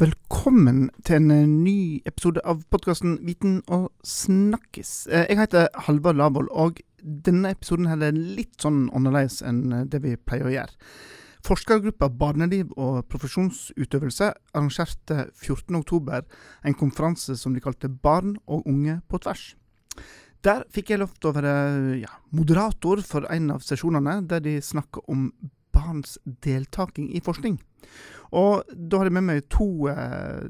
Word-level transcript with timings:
Velkommen 0.00 0.86
til 1.04 1.18
en 1.18 1.32
eh, 1.34 1.48
ny 1.48 2.00
episode 2.08 2.40
av 2.48 2.62
podkasten 2.72 3.18
Viten 3.26 3.58
og 3.68 3.90
snakkis. 4.06 4.92
Eh, 5.12 5.26
jeg 5.28 5.36
heter 5.36 5.66
Halvard 5.84 6.16
Lavoll, 6.16 6.46
og 6.56 6.80
denne 7.26 7.50
episoden 7.52 7.90
her 7.90 8.00
er 8.06 8.16
litt 8.16 8.64
sånn 8.64 8.86
annerledes 8.96 9.42
enn 9.44 9.58
eh, 9.76 9.84
det 9.92 10.00
vi 10.00 10.14
pleier 10.16 10.48
å 10.48 10.54
gjøre. 10.54 10.88
Forskergruppa 11.44 12.08
Barneliv 12.22 12.72
og 12.80 13.02
profesjonsutøvelse 13.12 14.30
arrangerte 14.54 15.26
14.10 15.34 16.24
en 16.64 16.80
konferanse 16.80 17.36
som 17.36 17.52
de 17.52 17.60
kalte 17.60 17.92
Barn 17.92 18.38
og 18.48 18.64
unge 18.72 19.02
på 19.04 19.20
tvers. 19.20 19.50
Der 20.40 20.64
fikk 20.72 20.94
jeg 20.94 21.04
lov 21.04 21.12
til 21.20 21.28
å 21.28 21.36
være 21.36 21.54
ja, 22.06 22.16
moderator 22.32 23.04
for 23.04 23.28
en 23.28 23.52
av 23.58 23.68
sesjonene, 23.68 24.22
der 24.32 24.40
de 24.48 24.62
snakka 24.64 25.04
om 25.12 25.28
barns 25.74 26.18
deltaking 26.44 27.10
i 27.14 27.22
forskning. 27.24 27.58
Og 28.36 28.66
da 28.70 29.00
har 29.00 29.10
jeg 29.10 29.16
med 29.18 29.26
meg 29.26 29.46
to 29.52 29.88
eh, 29.90 30.46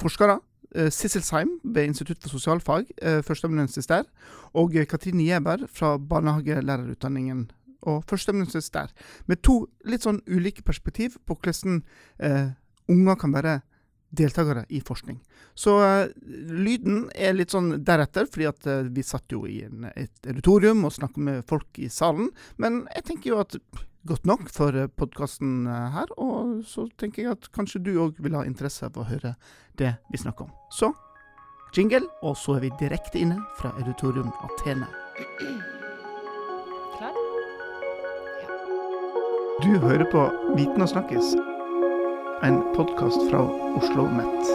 forskere. 0.00 0.38
Eh, 0.74 0.90
Sissel 0.92 1.24
Seim 1.24 1.58
ved 1.64 1.90
Institutt 1.90 2.22
for 2.22 2.34
sosialfag, 2.34 2.90
eh, 3.00 3.20
førsteamanuensis 3.22 3.88
der. 3.90 4.08
Og 4.54 4.74
Katrine 4.88 5.24
Gjeber 5.24 5.66
fra 5.70 5.96
barnehagelærerutdanningen 5.98 7.46
og 7.82 8.04
førsteamanuensis 8.08 8.70
der. 8.74 8.90
Med 9.26 9.42
to 9.42 9.64
litt 9.84 10.04
sånn 10.04 10.22
ulike 10.26 10.64
perspektiv 10.66 11.18
på 11.26 11.36
hvordan 11.36 11.82
eh, 12.18 12.52
unger 12.88 13.20
kan 13.20 13.32
være 13.32 13.60
deltakere 14.14 14.64
i 14.68 14.80
forskning. 14.84 15.18
Så 15.58 15.74
uh, 15.82 16.06
lyden 16.30 17.08
er 17.14 17.34
litt 17.36 17.54
sånn 17.54 17.80
deretter, 17.86 18.28
fordi 18.30 18.46
at 18.46 18.68
uh, 18.70 18.86
vi 18.94 19.02
satt 19.06 19.32
jo 19.34 19.44
i 19.50 19.60
en, 19.66 19.88
et 19.94 20.30
auditorium 20.30 20.84
og 20.86 20.94
snakket 20.94 21.24
med 21.28 21.42
folk 21.50 21.82
i 21.82 21.90
salen. 21.92 22.30
Men 22.62 22.84
jeg 22.94 23.06
tenker 23.10 23.32
jo 23.32 23.40
at 23.42 23.58
godt 24.06 24.26
nok 24.26 24.48
for 24.52 24.76
uh, 24.76 24.88
podkasten 24.96 25.66
her, 25.66 26.10
og 26.20 26.60
så 26.68 26.86
tenker 27.00 27.22
jeg 27.22 27.36
at 27.38 27.48
kanskje 27.56 27.82
du 27.84 27.94
òg 28.02 28.20
vil 28.22 28.36
ha 28.36 28.44
interesse 28.44 28.86
av 28.86 28.98
å 29.00 29.08
høre 29.08 29.34
det 29.80 29.94
vi 30.12 30.20
snakker 30.20 30.48
om. 30.48 30.52
Så 30.72 30.92
jingle, 31.76 32.06
og 32.22 32.36
så 32.38 32.58
er 32.58 32.66
vi 32.66 32.72
direkte 32.80 33.18
inne 33.18 33.40
fra 33.58 33.72
auditorium 33.80 34.30
Atene. 34.44 34.86
Klar? 36.98 37.16
Ja. 38.42 38.60
Du 39.64 39.72
hører 39.86 40.06
på 40.12 40.28
Viten 40.54 40.84
og 40.84 40.92
snakkes 40.92 41.34
en 42.44 42.60
podkast 42.76 43.18
fra 43.30 43.42
Oslo 43.80 44.06
Met. 44.12 44.54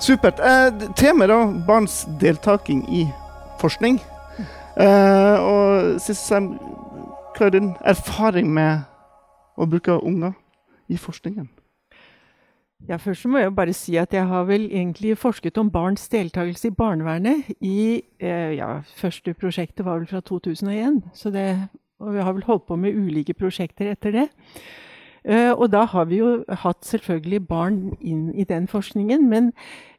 Supert. 0.00 0.38
Eh, 0.40 0.88
Temaet 0.96 1.28
da, 1.28 1.40
barns 1.66 2.06
deltaking 2.20 2.86
i 2.88 3.08
forskning. 3.60 4.00
Eh, 4.78 5.36
og 5.42 6.00
siste 6.00 6.38
hva 6.38 7.46
er 7.46 7.54
din 7.54 7.72
erfaring 7.86 8.50
med 8.54 8.84
å 9.58 9.66
bruke 9.66 9.98
unger 10.02 10.34
i 10.88 10.98
forskningen? 10.98 11.48
Ja, 12.88 12.96
Først 12.96 13.26
må 13.26 13.40
jeg 13.42 13.54
bare 13.56 13.74
si 13.74 13.96
at 13.98 14.14
jeg 14.14 14.26
har 14.30 14.44
vel 14.46 14.68
egentlig 14.70 15.16
forsket 15.18 15.58
om 15.58 15.70
barns 15.70 16.06
deltakelse 16.08 16.70
i 16.70 16.76
barnevernet 16.78 17.50
i 17.58 18.02
uh, 18.22 18.54
ja, 18.54 18.68
Første 18.96 19.34
prosjektet 19.34 19.84
var 19.84 19.98
vel 19.98 20.06
fra 20.06 20.20
2001, 20.22 21.02
så 21.14 21.34
det 21.34 21.48
og 21.98 22.14
vi 22.14 22.22
har 22.22 22.32
vel 22.32 22.46
holdt 22.46 22.66
på 22.68 22.76
med 22.78 22.94
ulike 22.94 23.34
prosjekter 23.34 23.90
etter 23.90 24.14
det. 24.14 24.26
Uh, 25.26 25.52
og 25.52 25.72
da 25.72 25.84
har 25.84 26.04
vi 26.08 26.20
jo 26.20 26.44
hatt 26.62 26.86
selvfølgelig 26.86 27.40
barn 27.48 27.78
inn 28.00 28.30
i 28.38 28.46
den 28.48 28.68
forskningen. 28.70 29.26
Men 29.28 29.50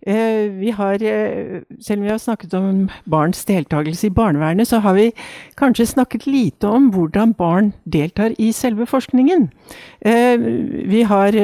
uh, 0.08 0.46
vi 0.60 0.72
har, 0.76 0.96
uh, 0.96 1.60
selv 1.82 2.00
om 2.00 2.06
vi 2.08 2.14
har 2.14 2.22
snakket 2.24 2.54
om 2.58 2.88
barns 3.10 3.44
deltakelse 3.46 4.08
i 4.08 4.14
barnevernet, 4.16 4.68
så 4.68 4.80
har 4.80 4.96
vi 4.96 5.10
kanskje 5.60 5.90
snakket 5.92 6.28
lite 6.28 6.68
om 6.68 6.90
hvordan 6.96 7.34
barn 7.34 7.74
deltar 7.84 8.34
i 8.40 8.52
selve 8.52 8.86
forskningen. 8.86 9.50
vi 10.90 11.02
har 11.02 11.36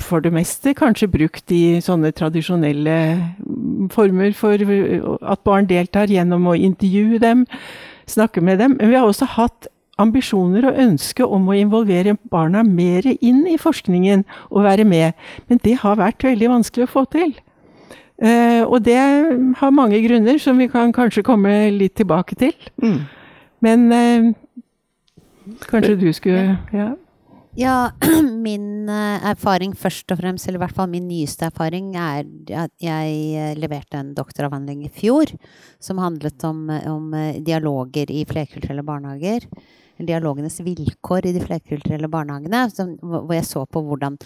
for 0.00 0.20
det 0.20 0.32
meste 0.32 0.74
kanskje 0.74 1.08
brukt 1.10 1.48
de 1.48 1.80
sånne 1.82 2.12
tradisjonelle 2.12 2.96
former 3.90 4.32
for 4.32 4.54
at 5.32 5.42
barn 5.44 5.66
deltar 5.66 6.06
gjennom 6.06 6.46
å 6.46 6.54
intervjue 6.54 7.18
dem, 7.18 7.46
snakke 8.06 8.40
med 8.40 8.58
dem. 8.58 8.76
Men 8.78 8.88
vi 8.88 8.96
har 8.96 9.06
også 9.06 9.26
hatt 9.36 9.68
ambisjoner 10.00 10.70
og 10.70 10.80
ønske 10.80 11.26
om 11.26 11.48
å 11.50 11.58
involvere 11.58 12.16
barna 12.32 12.64
mer 12.66 13.06
inn 13.12 13.44
i 13.50 13.58
forskningen 13.60 14.24
og 14.50 14.64
være 14.66 14.88
med. 14.88 15.16
Men 15.48 15.62
det 15.64 15.78
har 15.84 16.00
vært 16.00 16.26
veldig 16.26 16.50
vanskelig 16.56 16.88
å 16.88 16.92
få 16.98 17.06
til. 17.12 17.36
Uh, 18.20 18.68
og 18.68 18.82
det 18.84 18.98
har 19.56 19.70
mange 19.72 19.96
grunner, 20.04 20.36
som 20.38 20.58
vi 20.60 20.68
kan 20.68 20.92
kanskje 20.92 21.24
komme 21.24 21.70
litt 21.72 21.94
tilbake 21.96 22.36
til. 22.36 22.52
Mm. 22.82 22.98
Men 23.64 23.86
uh, 23.92 25.54
kanskje 25.70 25.96
du 26.00 26.10
skulle 26.12 26.58
Ja. 26.72 26.92
Ja, 27.58 27.90
min 28.46 28.86
uh, 28.86 29.18
erfaring 29.26 29.72
først 29.74 30.12
og 30.12 30.20
fremst, 30.20 30.46
eller 30.46 30.60
i 30.60 30.62
hvert 30.62 30.76
fall 30.76 30.92
min 30.92 31.08
nyeste 31.08 31.48
erfaring, 31.48 31.96
er 31.96 32.28
at 32.60 32.70
jeg 32.78 33.56
leverte 33.58 33.98
en 33.98 34.12
doktoravhandling 34.14 34.84
i 34.86 34.92
fjor 34.92 35.32
som 35.82 35.98
handlet 35.98 36.44
om, 36.46 36.68
om 36.92 37.10
dialoger 37.42 38.12
i 38.12 38.22
flerkulturelle 38.28 38.84
barnehager 38.86 39.48
dialogenes 40.08 40.60
vilkår 40.64 41.28
i 41.28 41.34
de 41.36 41.44
flerkulturelle 41.44 42.10
barnehagene, 42.10 42.64
som, 42.74 42.96
hvor 43.02 43.34
jeg 43.36 43.48
så 43.48 43.66
på 43.66 43.84
hvordan 43.86 44.18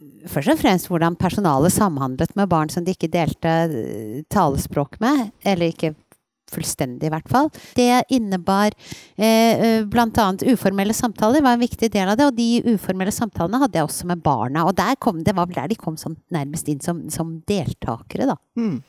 Først 0.00 0.48
og 0.48 0.56
fremst 0.56 0.88
hvordan 0.88 1.12
personalet 1.20 1.74
samhandlet 1.74 2.30
med 2.32 2.48
barn 2.48 2.70
som 2.72 2.86
de 2.86 2.94
ikke 2.94 3.10
delte 3.12 3.50
eh, 3.68 4.22
talespråk 4.32 4.94
med, 5.02 5.26
eller 5.44 5.74
ikke 5.74 5.90
fullstendig, 6.50 7.08
i 7.08 7.12
hvert 7.12 7.28
fall. 7.30 7.50
Det 7.76 7.88
innebar 8.16 8.72
eh, 8.72 9.60
eh 9.60 9.84
bl.a. 9.84 10.26
uformelle 10.54 10.96
samtaler, 10.96 11.44
var 11.44 11.58
en 11.58 11.64
viktig 11.64 11.90
del 11.92 12.08
av 12.08 12.18
det. 12.18 12.30
Og 12.30 12.38
de 12.38 12.74
uformelle 12.74 13.14
samtalene 13.14 13.60
hadde 13.62 13.80
jeg 13.80 13.88
også 13.90 14.08
med 14.10 14.24
barna. 14.24 14.66
Og 14.66 14.80
kom, 14.98 15.22
det 15.24 15.36
var 15.36 15.50
vel 15.50 15.60
der 15.60 15.70
de 15.74 15.78
kom 15.80 16.00
sånn 16.00 16.16
nærmest 16.32 16.68
inn 16.68 16.80
som, 16.80 17.04
som 17.10 17.38
deltakere, 17.48 18.32
da. 18.32 18.38
Mm. 18.56 18.80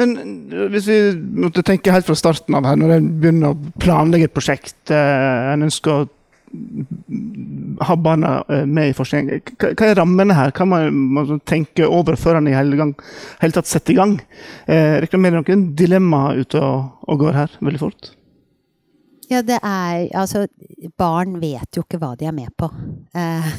Men 0.00 0.16
eh, 0.50 0.68
hvis 0.72 0.88
vi 0.88 1.00
måtte 1.44 1.64
tenke 1.66 1.92
helt 1.94 2.08
fra 2.08 2.16
starten 2.18 2.56
av 2.56 2.68
her, 2.68 2.80
når 2.80 2.96
en 2.96 3.12
begynner 3.20 3.52
å 3.52 3.76
planlegge 3.82 4.30
et 4.30 4.36
prosjekt, 4.36 4.80
eh, 4.88 5.52
en 5.52 5.68
ønsker 5.68 5.94
å 5.94 6.08
ha 7.80 7.96
barna 7.96 8.44
eh, 8.48 8.66
med 8.66 8.90
i 8.90 8.94
forskning. 8.96 9.30
Hva 9.60 9.86
er 9.86 9.98
rammene 9.98 10.34
her? 10.36 10.52
Hva 10.56 10.66
må 10.66 10.80
man 10.90 11.42
tenke 11.46 11.86
over 11.86 12.18
før 12.18 12.40
en 12.40 12.48
i 12.50 12.56
hele, 12.56 12.78
gang, 12.80 12.94
hele 13.42 13.56
tatt 13.56 13.70
setter 13.70 13.94
i 13.94 13.98
gang? 14.00 14.16
Eh, 14.66 14.98
Regner 15.04 15.38
noen 15.38 15.68
dilemmaer 15.78 16.42
ute 16.42 16.62
og, 16.62 16.96
og, 17.06 17.20
går 17.22 17.38
her 17.38 17.58
veldig 17.60 17.82
fort? 17.82 18.14
Ja, 19.30 19.44
det 19.46 19.60
er 19.62 20.08
Altså, 20.18 20.48
barn 20.98 21.38
vet 21.42 21.76
jo 21.76 21.84
ikke 21.86 22.00
hva 22.02 22.16
de 22.18 22.26
er 22.26 22.34
med 22.34 22.50
på. 22.58 22.70
Eh, 23.14 23.52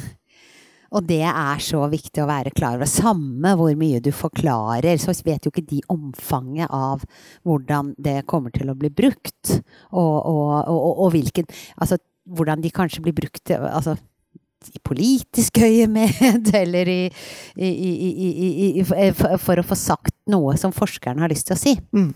og 0.92 1.08
det 1.08 1.24
er 1.24 1.64
så 1.64 1.86
viktig 1.92 2.20
å 2.24 2.28
være 2.30 2.52
klar 2.56 2.76
over. 2.76 2.90
Samme 2.90 3.54
hvor 3.60 3.72
mye 3.80 4.02
du 4.04 4.12
forklarer, 4.16 5.00
så 5.00 5.16
vet 5.24 5.48
jo 5.48 5.52
ikke 5.54 5.68
de 5.70 5.80
omfanget 5.92 6.68
av 6.68 7.06
hvordan 7.48 7.94
det 8.02 8.22
kommer 8.28 8.52
til 8.56 8.72
å 8.72 8.78
bli 8.78 8.92
brukt. 8.92 9.54
Og, 9.96 10.16
og, 10.20 10.56
og, 10.68 11.04
og 11.06 11.14
hvilken 11.16 11.48
Altså 11.82 11.98
hvordan 12.32 12.62
de 12.64 12.70
kanskje 12.74 13.02
blir 13.04 13.16
brukt 13.18 13.52
altså, 13.56 13.96
i 14.70 14.82
politisk 14.86 15.58
øyemed, 15.64 16.52
eller 16.62 16.92
i, 16.92 17.00
i, 17.56 17.72
i, 18.82 18.84
for 18.84 19.58
å 19.58 19.66
få 19.66 19.78
sagt 19.80 20.16
noe 20.30 20.58
som 20.60 20.76
forskeren 20.76 21.24
har 21.24 21.32
lyst 21.32 21.50
til 21.50 21.58
å 21.58 21.62
si. 21.62 21.74
Mm. 21.96 22.12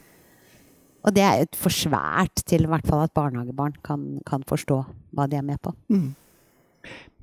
Og 1.05 1.15
det 1.15 1.23
er 1.25 1.41
jo 1.41 1.49
for 1.57 1.73
svært 1.73 2.43
til 2.49 2.65
i 2.65 2.69
hvert 2.69 2.85
fall 2.89 3.03
at 3.05 3.13
barnehagebarn 3.17 3.75
kan, 3.85 4.05
kan 4.27 4.45
forstå 4.47 4.77
hva 5.15 5.27
de 5.29 5.39
er 5.39 5.45
med 5.45 5.61
på. 5.63 5.73
Mm. 5.93 6.13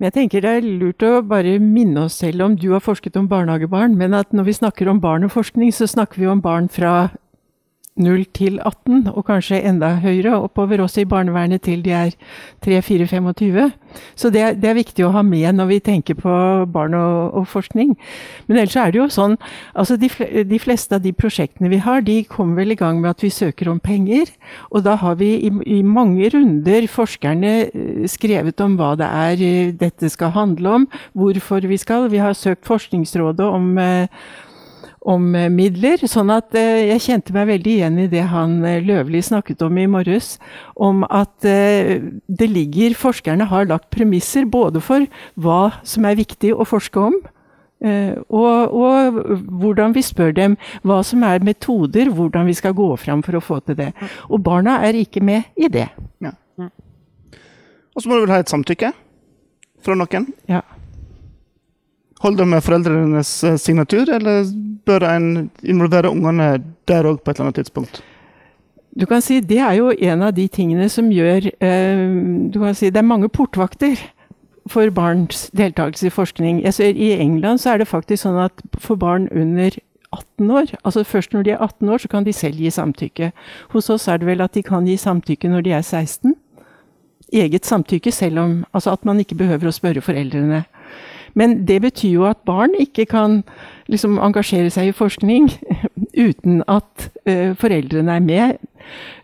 Men 0.02 0.10
jeg 0.10 0.14
tenker 0.16 0.42
det 0.42 0.50
er 0.50 0.64
lurt 0.66 1.04
å 1.06 1.20
bare 1.22 1.60
minne 1.62 2.08
oss 2.08 2.16
selv 2.18 2.42
om 2.42 2.56
Du 2.58 2.72
har 2.72 2.82
forsket 2.82 3.14
om 3.14 3.28
barnehagebarn, 3.30 3.92
men 3.94 4.16
at 4.18 4.32
når 4.34 4.48
vi 4.48 4.54
snakker 4.56 4.88
om 4.90 4.98
barn 4.98 5.22
og 5.22 5.30
forskning, 5.30 5.70
så 5.70 5.86
snakker 5.86 6.18
vi 6.18 6.26
om 6.26 6.40
barn 6.42 6.66
fra 6.66 7.12
0 8.00 8.24
til 8.32 8.58
18, 8.64 9.10
og 9.12 9.26
kanskje 9.28 9.60
enda 9.68 9.90
høyere 10.00 10.38
oppover, 10.40 10.80
også 10.80 11.02
i 11.02 11.08
barnevernet 11.08 11.60
til 11.66 11.82
de 11.84 11.92
er 11.92 12.14
3-4-25. 12.64 13.72
Så 14.16 14.30
det, 14.32 14.44
det, 14.62 14.70
er 14.70 14.78
viktig 14.78 15.04
å 15.04 15.10
ha 15.12 15.20
med 15.26 15.58
når 15.58 15.68
vi 15.68 15.78
tenker 15.84 16.16
på 16.16 16.32
barn 16.72 16.96
og, 16.96 17.34
og 17.36 17.48
forskning. 17.52 17.92
Men 18.48 18.62
ellers 18.62 18.76
er 18.80 18.94
det 18.94 19.00
jo 19.02 19.08
sånn 19.12 19.36
altså 19.76 19.98
de, 20.00 20.08
de, 20.48 20.60
fleste 20.62 20.96
av 20.96 21.04
de 21.04 21.12
prosjektene 21.12 21.68
vi 21.72 21.82
har, 21.84 22.00
de 22.06 22.22
kommer 22.24 22.62
vel 22.62 22.72
i 22.72 22.78
gang 22.80 23.02
med 23.02 23.12
at 23.12 23.24
vi 23.24 23.32
søker 23.32 23.68
om 23.68 23.80
penger. 23.82 24.32
Og 24.70 24.86
da 24.86 24.96
har 25.02 25.18
vi 25.20 25.34
i, 25.48 25.52
i 25.78 25.82
mange 25.84 26.30
runder 26.32 26.88
forskerne 26.88 27.52
eh, 27.66 28.06
skrevet 28.08 28.64
om 28.64 28.78
hva 28.80 28.94
det 29.00 29.10
er 29.10 29.44
eh, 29.44 29.74
dette 29.76 30.08
skal 30.12 30.32
handle 30.32 30.78
om, 30.80 30.88
hvorfor 31.12 31.68
vi 31.68 31.76
skal. 31.80 32.08
Vi 32.12 32.22
har 32.22 32.38
søkt 32.38 32.64
Forskningsrådet 32.72 33.44
om 33.44 33.76
eh, 33.80 34.08
om 35.08 35.34
eh, 35.34 35.50
midler. 35.52 36.02
Sånn 36.08 36.30
at 36.34 36.54
eh, 36.58 36.88
jeg 36.92 37.04
kjente 37.06 37.34
meg 37.34 37.48
veldig 37.50 37.74
igjen 37.74 37.98
i 38.04 38.08
det 38.10 38.24
han 38.32 38.60
eh, 38.66 38.80
Løvli 38.84 39.22
snakket 39.24 39.62
om 39.66 39.78
i 39.78 39.88
morges. 39.90 40.36
Om 40.74 41.04
at 41.10 41.34
det 41.42 42.48
ligger 42.48 42.96
Forskerne 42.98 43.48
har 43.50 43.68
lagt 43.68 43.90
premisser 43.94 44.46
både 44.48 44.82
for 44.82 45.06
hva 45.40 45.62
som 45.86 46.06
er 46.08 46.18
viktig 46.18 46.52
å 46.54 46.66
forske 46.68 47.00
om. 47.00 47.16
Og, 47.82 48.74
og, 48.78 49.16
hvordan 49.58 49.94
vi 49.96 50.04
spør 50.06 50.30
dem 50.36 50.52
hva 50.86 51.00
som 51.02 51.24
er 51.26 51.42
metoder, 51.42 52.12
hvordan 52.14 52.46
vi 52.46 52.54
skal 52.54 52.76
gå 52.78 52.86
fram 52.94 53.24
for 53.26 53.34
å 53.34 53.42
få 53.42 53.58
til 53.66 53.80
det. 53.80 53.88
Og 54.30 54.38
barna 54.46 54.78
er 54.86 55.00
ikke 55.00 55.22
med 55.24 55.50
i 55.58 55.66
det. 55.72 55.88
Ja. 56.22 56.36
Og 56.62 58.04
så 58.04 58.06
må 58.06 58.14
du 58.20 58.22
vel 58.22 58.36
ha 58.36 58.44
et 58.44 58.54
samtykke? 58.54 58.92
fra 59.82 59.96
noen? 59.98 60.30
Ja. 60.50 60.62
Holder 62.22 62.46
med 62.46 62.62
foreldrenes 62.62 63.30
eh, 63.44 63.58
signatur, 63.58 64.06
eller 64.14 64.46
bør 64.86 65.06
en 65.10 65.28
involvere 65.62 66.10
ungene 66.10 66.56
der 66.88 67.08
òg 67.10 67.22
på 67.22 67.30
et 67.30 67.38
eller 67.38 67.50
annet 67.50 67.60
tidspunkt? 67.62 68.02
Du 68.92 69.06
kan 69.06 69.22
si 69.24 69.40
Det 69.40 69.58
er 69.58 69.72
jo 69.78 69.90
en 69.90 70.22
av 70.22 70.34
de 70.36 70.46
tingene 70.48 70.88
som 70.92 71.08
gjør 71.10 71.48
eh, 71.48 72.02
du 72.52 72.58
kan 72.60 72.74
si 72.76 72.90
Det 72.90 73.00
er 73.00 73.08
mange 73.08 73.28
portvakter 73.28 73.96
for 74.70 74.90
barns 74.94 75.48
deltakelse 75.58 76.06
i 76.06 76.12
forskning. 76.14 76.60
Jeg 76.62 76.74
ser, 76.74 76.94
I 76.94 77.16
England 77.18 77.58
så 77.58 77.72
er 77.72 77.80
det 77.82 77.88
faktisk 77.90 78.22
sånn 78.22 78.38
at 78.38 78.62
for 78.78 78.94
barn 78.94 79.26
under 79.34 79.74
18 80.12 80.50
år, 80.54 80.74
altså 80.84 81.02
først 81.02 81.32
når 81.32 81.42
de 81.42 81.50
er 81.50 81.64
18 81.64 81.88
år, 81.88 81.98
så 81.98 82.08
kan 82.08 82.24
de 82.24 82.32
selv 82.36 82.60
gi 82.60 82.70
samtykke. 82.70 83.32
Hos 83.72 83.90
oss 83.90 84.06
er 84.08 84.20
det 84.20 84.28
vel 84.28 84.44
at 84.44 84.54
de 84.54 84.62
kan 84.62 84.86
gi 84.86 84.94
samtykke 85.00 85.50
når 85.50 85.66
de 85.66 85.74
er 85.74 85.82
16. 85.82 86.36
Eget 87.32 87.66
samtykke, 87.66 88.12
selv 88.12 88.38
om 88.38 88.64
Altså 88.72 88.92
at 88.92 89.04
man 89.04 89.18
ikke 89.20 89.34
behøver 89.40 89.66
å 89.66 89.74
spørre 89.74 90.04
foreldrene. 90.04 90.64
Men 91.34 91.62
det 91.68 91.80
betyr 91.82 92.12
jo 92.12 92.26
at 92.28 92.42
barn 92.46 92.74
ikke 92.78 93.06
kan 93.08 93.40
liksom 93.90 94.18
engasjere 94.22 94.70
seg 94.72 94.90
i 94.90 94.96
forskning 94.96 95.48
uten 96.28 96.60
at 96.70 97.08
uh, 97.28 97.52
foreldrene 97.58 98.18
er 98.18 98.24
med. 98.24 98.60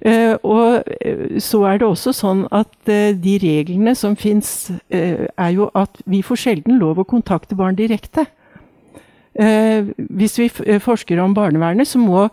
Uh, 0.05 0.35
og 0.43 0.89
uh, 0.89 1.37
så 1.43 1.63
er 1.69 1.81
det 1.81 1.89
også 1.89 2.15
sånn 2.17 2.47
at 2.55 2.73
de 2.89 3.37
reglene 3.43 3.95
som 3.99 4.17
fins, 4.17 4.71
er 4.91 5.51
jo 5.53 5.69
at 5.77 6.01
vi 6.09 6.23
får 6.25 6.41
sjelden 6.41 6.79
lov 6.81 7.03
å 7.03 7.09
kontakte 7.09 7.59
barn 7.59 7.77
direkte. 7.79 8.27
hvis 10.19 10.39
vi 10.39 10.49
forsker 10.83 11.21
om 11.23 11.35
barnevernet, 11.35 11.87
så 11.87 11.99
må 11.99 12.29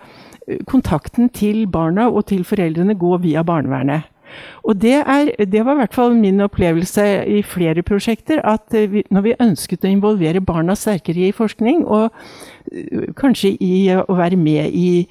kontakten 0.65 1.29
til 1.29 1.67
barna 1.67 2.07
og 2.09 2.25
til 2.31 2.43
foreldrene 2.43 2.95
gå 2.97 3.17
via 3.21 3.43
barnevernet. 3.43 4.14
Og 4.63 4.81
det, 4.81 4.95
er, 5.01 5.31
det, 5.45 5.61
var 5.65 5.75
i 5.75 5.81
hvert 5.83 5.95
fall 5.95 6.15
min 6.17 6.41
opplevelse 6.41 7.05
i 7.29 7.41
flere 7.45 7.83
prosjekter. 7.85 8.41
At 8.45 8.73
vi, 8.73 9.03
når 9.13 9.25
vi 9.25 9.37
ønsket 9.43 9.85
å 9.85 9.91
involvere 9.91 10.43
barna 10.43 10.75
sterkere 10.77 11.27
i 11.29 11.35
forskning, 11.35 11.83
og 11.85 12.09
uh, 12.09 13.05
kanskje 13.19 13.53
i 13.61 13.77
å 13.93 14.17
være 14.17 14.39
med 14.41 14.73
i 14.73 15.05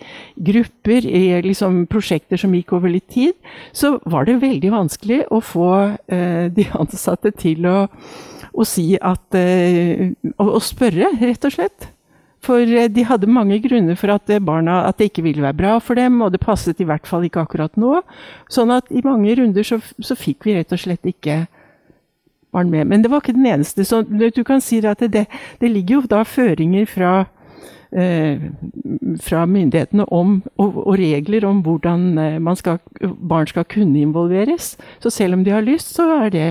grupper, 0.50 1.06
i 1.06 1.25
liksom 1.47 1.85
prosjekter 1.91 2.41
som 2.41 2.55
gikk 2.56 2.75
over 2.76 2.93
litt 2.93 3.09
tid, 3.15 3.35
så 3.73 3.97
var 4.11 4.26
det 4.29 4.41
veldig 4.43 4.75
vanskelig 4.75 5.25
å 5.31 5.41
få 5.44 5.70
eh, 6.12 6.47
de 6.55 6.67
ansatte 6.75 7.31
til 7.38 7.67
å, 7.70 7.79
å 8.55 8.67
si 8.69 8.94
at 9.00 9.38
uh, 9.38 10.11
Å 10.41 10.61
spørre, 10.62 11.15
rett 11.20 11.47
og 11.47 11.55
slett. 11.55 11.94
For 12.44 12.61
eh, 12.61 12.91
de 12.93 13.06
hadde 13.08 13.31
mange 13.31 13.58
grunner 13.64 13.99
for 13.99 14.12
at, 14.14 14.31
barna, 14.44 14.82
at 14.88 15.00
det 15.00 15.11
ikke 15.11 15.26
ville 15.26 15.44
være 15.44 15.58
bra 15.58 15.75
for 15.82 15.99
dem, 15.99 16.20
og 16.25 16.35
det 16.35 16.43
passet 16.44 16.81
i 16.81 16.88
hvert 16.88 17.08
fall 17.08 17.25
ikke 17.26 17.44
akkurat 17.46 17.76
nå. 17.81 17.99
Sånn 18.52 18.73
at 18.75 18.91
i 18.93 19.05
mange 19.05 19.37
runder 19.41 19.67
så, 19.67 19.81
så 19.81 20.17
fikk 20.19 20.49
vi 20.49 20.58
rett 20.58 20.75
og 20.75 20.82
slett 20.85 21.08
ikke 21.08 21.44
barn 22.55 22.70
med. 22.70 22.87
Men 22.87 23.02
det 23.02 23.11
var 23.11 23.23
ikke 23.23 23.37
den 23.37 23.46
eneste. 23.46 23.85
Så 23.85 24.02
du 24.37 24.44
kan 24.46 24.62
si 24.62 24.81
at 24.87 25.00
det, 25.00 25.26
det 25.61 25.70
ligger 25.70 26.00
jo 26.00 26.11
da 26.11 26.23
føringer 26.29 26.87
fra, 26.87 27.12
eh, 27.93 28.43
fra 29.23 29.44
myndighetene 29.46 30.06
om, 30.12 30.43
og, 30.56 30.79
og, 30.87 30.94
regler 30.99 31.46
om 31.49 31.62
hvordan 31.67 32.19
eh, 32.19 32.55
skal, 32.61 32.79
barn 33.29 33.50
skal 33.50 33.64
kunne 33.64 34.00
involveres. 34.00 34.76
Så 35.02 35.11
selv 35.11 35.35
om 35.35 35.44
de 35.44 35.50
har 35.50 35.67
lyst, 35.67 35.94
så 35.94 36.11
er 36.25 36.31
det 36.31 36.50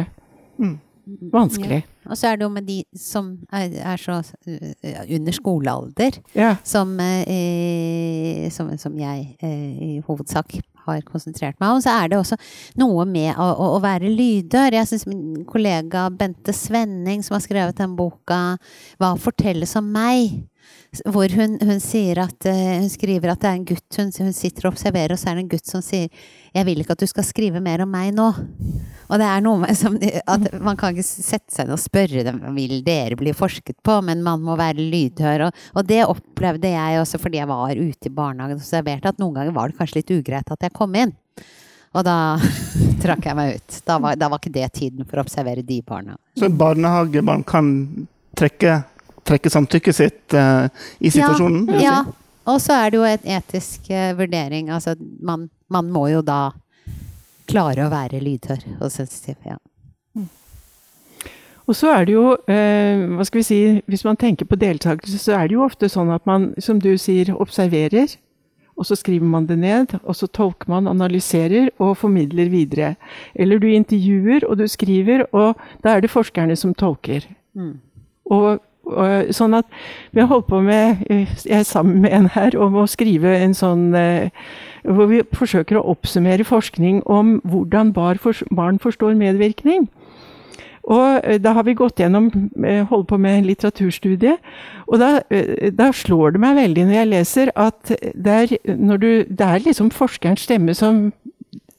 mm. 0.58 0.78
Vanskelig. 1.06 1.82
Ja. 1.84 2.10
Og 2.12 2.20
så 2.20 2.30
er 2.30 2.38
det 2.38 2.46
jo 2.46 2.52
med 2.54 2.68
de 2.68 2.78
som 3.00 3.32
er, 3.54 3.74
er 3.94 4.02
så 4.02 4.20
uh, 4.20 5.02
under 5.16 5.36
skolealder, 5.36 6.20
ja. 6.36 6.56
som, 6.64 6.94
eh, 7.00 8.50
som, 8.52 8.72
som, 8.80 8.96
jeg 9.00 9.36
eh, 9.44 9.98
i 9.98 10.04
hovedsak 10.08 10.58
har 10.84 11.04
konsentrert 11.08 11.60
meg 11.64 11.76
om, 11.76 11.82
så 11.84 11.94
er 11.96 12.12
det 12.12 12.20
også 12.20 12.38
noe 12.80 13.06
med 13.08 13.32
å, 13.40 13.46
å, 13.54 13.70
å 13.78 13.84
være 13.84 14.12
lydør. 14.12 14.76
Jeg 14.76 14.90
syns 14.90 15.06
min 15.08 15.46
kollega 15.48 16.10
Bente 16.12 16.56
Svenning, 16.56 17.24
som 17.24 17.38
har 17.38 17.46
skrevet 17.46 17.80
den 17.80 17.96
boka 18.00 18.58
'Hva 19.00 19.14
fortelles 19.20 19.78
om 19.80 19.88
meg', 19.96 20.42
hvor 21.08 21.32
hun, 21.34 21.58
hun, 21.62 21.80
at, 22.22 22.46
hun, 22.46 22.90
skriver 22.92 23.32
at 23.32 23.42
det 23.42 23.50
er 23.50 23.58
en 23.58 23.66
gutt 23.66 23.98
hun, 23.98 24.12
hun 24.12 24.36
sitter 24.36 24.68
og 24.68 24.76
observerer, 24.76 25.16
og 25.16 25.20
så 25.20 25.32
er 25.32 25.40
det 25.40 25.46
en 25.46 25.54
gutt 25.56 25.68
som 25.68 25.82
sier 25.82 26.10
'Jeg 26.54 26.66
vil 26.66 26.84
ikke 26.84 26.98
at 26.98 27.00
du 27.00 27.08
skal 27.08 27.24
skrive 27.24 27.64
mer 27.64 27.82
om 27.82 27.90
meg 27.90 28.14
nå'. 28.14 28.34
Og 29.10 29.20
det 29.20 29.28
er 29.28 29.44
noe 29.44 29.62
med 29.64 29.78
som, 29.78 29.98
at 30.00 30.46
Man 30.64 30.78
kan 30.80 30.94
ikke 30.94 31.06
sette 31.06 31.52
seg 31.54 31.68
ned 31.68 31.76
og 31.76 31.82
spørre 31.84 32.24
dem 32.28 32.40
vil 32.56 32.80
dere 32.86 33.18
bli 33.20 33.34
forsket 33.36 33.78
på, 33.86 34.00
men 34.06 34.24
man 34.26 34.44
må 34.46 34.56
være 34.60 34.84
lydhør. 34.84 35.48
Og, 35.48 35.66
og 35.78 35.90
det 35.90 36.04
opplevde 36.06 36.72
jeg 36.72 37.02
også 37.02 37.20
fordi 37.22 37.42
jeg 37.42 37.52
var 37.52 37.76
ute 37.76 38.10
i 38.10 38.14
barnehagen 38.14 38.58
og 38.58 38.64
observerte 38.64 39.12
at 39.14 39.22
noen 39.22 39.38
ganger 39.40 39.56
var 39.56 39.70
det 39.70 39.80
kanskje 39.80 40.02
litt 40.02 40.16
ugreit 40.16 40.56
at 40.56 40.66
jeg 40.68 40.76
kom 40.76 40.96
inn. 41.00 41.14
Og 41.94 42.06
da 42.06 42.18
trakk 43.04 43.28
jeg 43.30 43.38
meg 43.38 43.60
ut. 43.60 43.78
Da 43.86 44.00
var, 44.02 44.18
da 44.20 44.32
var, 44.32 44.42
ikke 44.42 44.56
det 44.56 44.72
tiden 44.80 45.06
for 45.06 45.20
å 45.20 45.28
observere 45.28 45.66
de 45.66 45.80
barna. 45.86 46.18
Så 46.40 46.50
barnehagebarn 46.50 47.46
kan 47.48 47.70
trekke, 48.38 48.82
trekke 49.28 49.52
samtykket 49.54 49.98
sitt 49.98 50.38
uh, 50.38 50.66
i 51.00 51.14
situasjonen? 51.14 51.70
Ja. 51.78 51.84
ja. 51.86 51.98
Og 52.50 52.60
så 52.60 52.76
er 52.76 52.92
det 52.92 53.00
jo 53.00 53.06
en 53.08 53.30
etisk 53.38 53.88
uh, 53.94 54.12
vurdering. 54.18 54.72
Altså, 54.74 54.98
man, 55.24 55.48
man, 55.72 55.92
må 55.94 56.08
jo 56.12 56.24
da 56.26 56.50
klare 57.50 57.86
å 57.86 57.92
være 57.92 58.22
lydhør 58.24 58.66
og 58.80 58.92
sensitiv. 58.92 59.38
Ja. 59.48 59.58
Mm. 60.16 60.30
Og 61.68 61.78
så 61.80 61.94
er 61.94 62.06
det 62.08 62.16
jo, 62.16 62.26
eh, 62.52 63.06
hva 63.16 63.26
skal 63.28 63.40
vi 63.40 63.48
si, 63.48 63.62
hvis 63.88 64.04
man 64.06 64.20
tenker 64.20 64.48
på 64.50 64.60
deltakelse, 64.60 65.20
så 65.22 65.38
er 65.38 65.48
det 65.48 65.58
jo 65.58 65.66
ofte 65.66 65.90
sånn 65.92 66.12
at 66.14 66.26
man, 66.30 66.52
som 66.60 66.82
du 66.84 66.94
sier, 66.98 67.34
observerer. 67.36 68.18
Og 68.74 68.88
så 68.90 68.98
skriver 68.98 69.30
man 69.30 69.46
det 69.46 69.60
ned, 69.62 69.94
og 70.02 70.16
så 70.18 70.28
tolker 70.28 70.70
man, 70.72 70.90
analyserer 70.90 71.70
og 71.78 71.98
formidler 72.02 72.50
videre. 72.50 72.96
Eller 73.36 73.62
du 73.62 73.68
intervjuer, 73.70 74.48
og 74.50 74.58
du 74.58 74.68
skriver, 74.68 75.28
og 75.32 75.60
da 75.86 75.94
er 75.94 76.02
det 76.02 76.10
forskerne 76.10 76.56
som 76.58 76.74
tolker. 76.74 77.28
Mm. 77.54 77.78
Og 78.34 78.64
sånn 78.84 79.56
at 79.56 79.66
vi 80.12 80.22
har 80.22 80.28
holdt 80.28 80.50
på 80.50 80.60
med, 80.64 81.04
jeg 81.10 81.60
er 81.60 81.64
sammen 81.64 82.02
med 82.04 82.14
en 82.14 82.30
her, 82.34 82.58
om 82.60 82.76
å 82.76 82.88
skrive 82.90 83.32
en 83.40 83.56
sånn 83.56 83.94
eh, 83.96 84.30
Hvor 84.84 85.08
vi 85.08 85.22
forsøker 85.32 85.78
å 85.80 85.86
oppsummere 85.94 86.44
forskning 86.44 87.04
om 87.08 87.38
hvordan 87.48 87.94
barn 87.96 88.80
forstår 88.84 89.16
medvirkning. 89.16 89.88
Og 90.84 91.22
eh, 91.24 91.40
da 91.40 91.54
har 91.56 91.64
vi 91.64 91.78
gått 91.80 92.02
gjennom, 92.04 92.28
eh, 92.66 92.84
holdt 92.84 93.08
på 93.08 93.18
med 93.18 93.46
litteraturstudie. 93.48 94.36
Og 94.88 95.00
da, 95.00 95.22
da, 95.72 95.92
slår 95.96 96.36
det 96.36 96.44
meg 96.44 96.60
veldig 96.60 96.88
når 96.90 96.98
jeg 96.98 97.12
leser 97.14 97.54
at 97.56 97.96
det 97.96 98.36
er, 98.36 98.58
du, 99.00 99.24
det 99.24 99.48
er 99.48 99.64
liksom 99.64 99.94
forskerens 99.96 100.44
stemme 100.44 100.76
som 100.76 101.14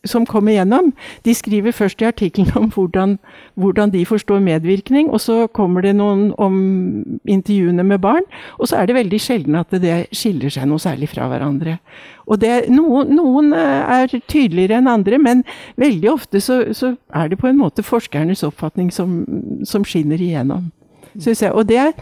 som 0.05 0.27
kommer 0.27 0.55
gjennom, 0.57 0.93
de 1.25 1.35
skriver 1.35 1.73
først 1.73 2.03
i 2.03 2.09
artikkelen 2.09 2.53
om 2.59 2.71
hvordan, 2.73 3.19
hvordan, 3.55 3.93
de 3.95 4.05
forstår 4.07 4.43
medvirkning, 4.45 5.11
og 5.11 5.21
så 5.21 5.47
kommer 5.47 5.85
det 5.85 5.95
noen 5.97 6.31
om 6.39 6.57
intervjuene 7.25 7.85
med 7.85 7.99
barn, 8.05 8.27
og 8.59 8.69
så 8.69 8.81
er 8.81 8.87
det 8.87 8.99
veldig 8.99 9.21
sjelden 9.21 9.59
at 9.61 9.73
det 9.83 10.07
skiller 10.13 10.53
seg 10.53 10.69
noe 10.69 10.83
særlig 10.83 11.11
fra 11.13 11.29
hverandre. 11.31 11.79
Og 12.27 12.41
det, 12.41 12.69
noen, 12.73 13.13
noen, 13.17 13.53
eh, 13.53 13.99
er 14.01 14.21
tydeligere 14.29 14.81
enn 14.81 14.89
andre, 14.89 15.19
men 15.19 15.45
veldig 15.81 16.11
ofte 16.13 16.41
så, 16.41 16.63
så, 16.73 16.95
er 17.15 17.29
det 17.29 17.39
på 17.39 17.51
en 17.51 17.61
måte 17.61 17.85
forskernes 17.85 18.45
oppfatning 18.47 18.91
som, 18.93 19.23
som 19.65 19.85
skinner 19.85 20.21
igjennom 20.21 20.71
syns 21.21 21.43
jeg. 21.43 21.53
Og 21.53 21.67
det 21.69 21.79
er, 21.81 21.93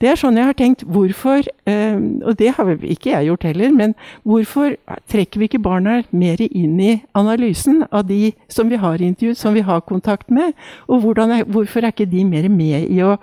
det 0.00 0.10
er, 0.10 0.18
sånn 0.20 0.38
jeg 0.38 0.48
har 0.48 0.56
tenkt. 0.58 0.84
Hvorfor, 0.88 1.46
øh, 1.70 1.98
og 2.24 2.38
det 2.38 2.52
har 2.56 2.72
ikke 2.76 3.12
jeg 3.12 3.28
gjort 3.30 3.46
heller, 3.48 3.74
men 3.74 3.94
hvorfor 4.28 4.76
trekker 5.10 5.40
vi 5.40 5.50
ikke 5.50 5.62
barna 5.64 6.02
mer 6.10 6.42
inn 6.48 6.78
i 6.80 6.92
analysen 7.18 7.84
av 7.90 8.06
de 8.08 8.32
som 8.52 8.70
vi 8.70 8.80
har 8.80 9.02
intervjuet, 9.02 9.40
som 9.40 9.56
vi 9.56 9.64
har 9.66 9.84
kontakt 9.86 10.30
med? 10.30 10.54
Og 10.88 11.04
er, 11.18 11.44
hvorfor 11.44 11.84
er 11.84 11.92
ikke 11.94 12.10
de 12.10 12.24
mer 12.24 12.48
med 12.48 12.88
i 12.88 13.02
å, 13.02 13.16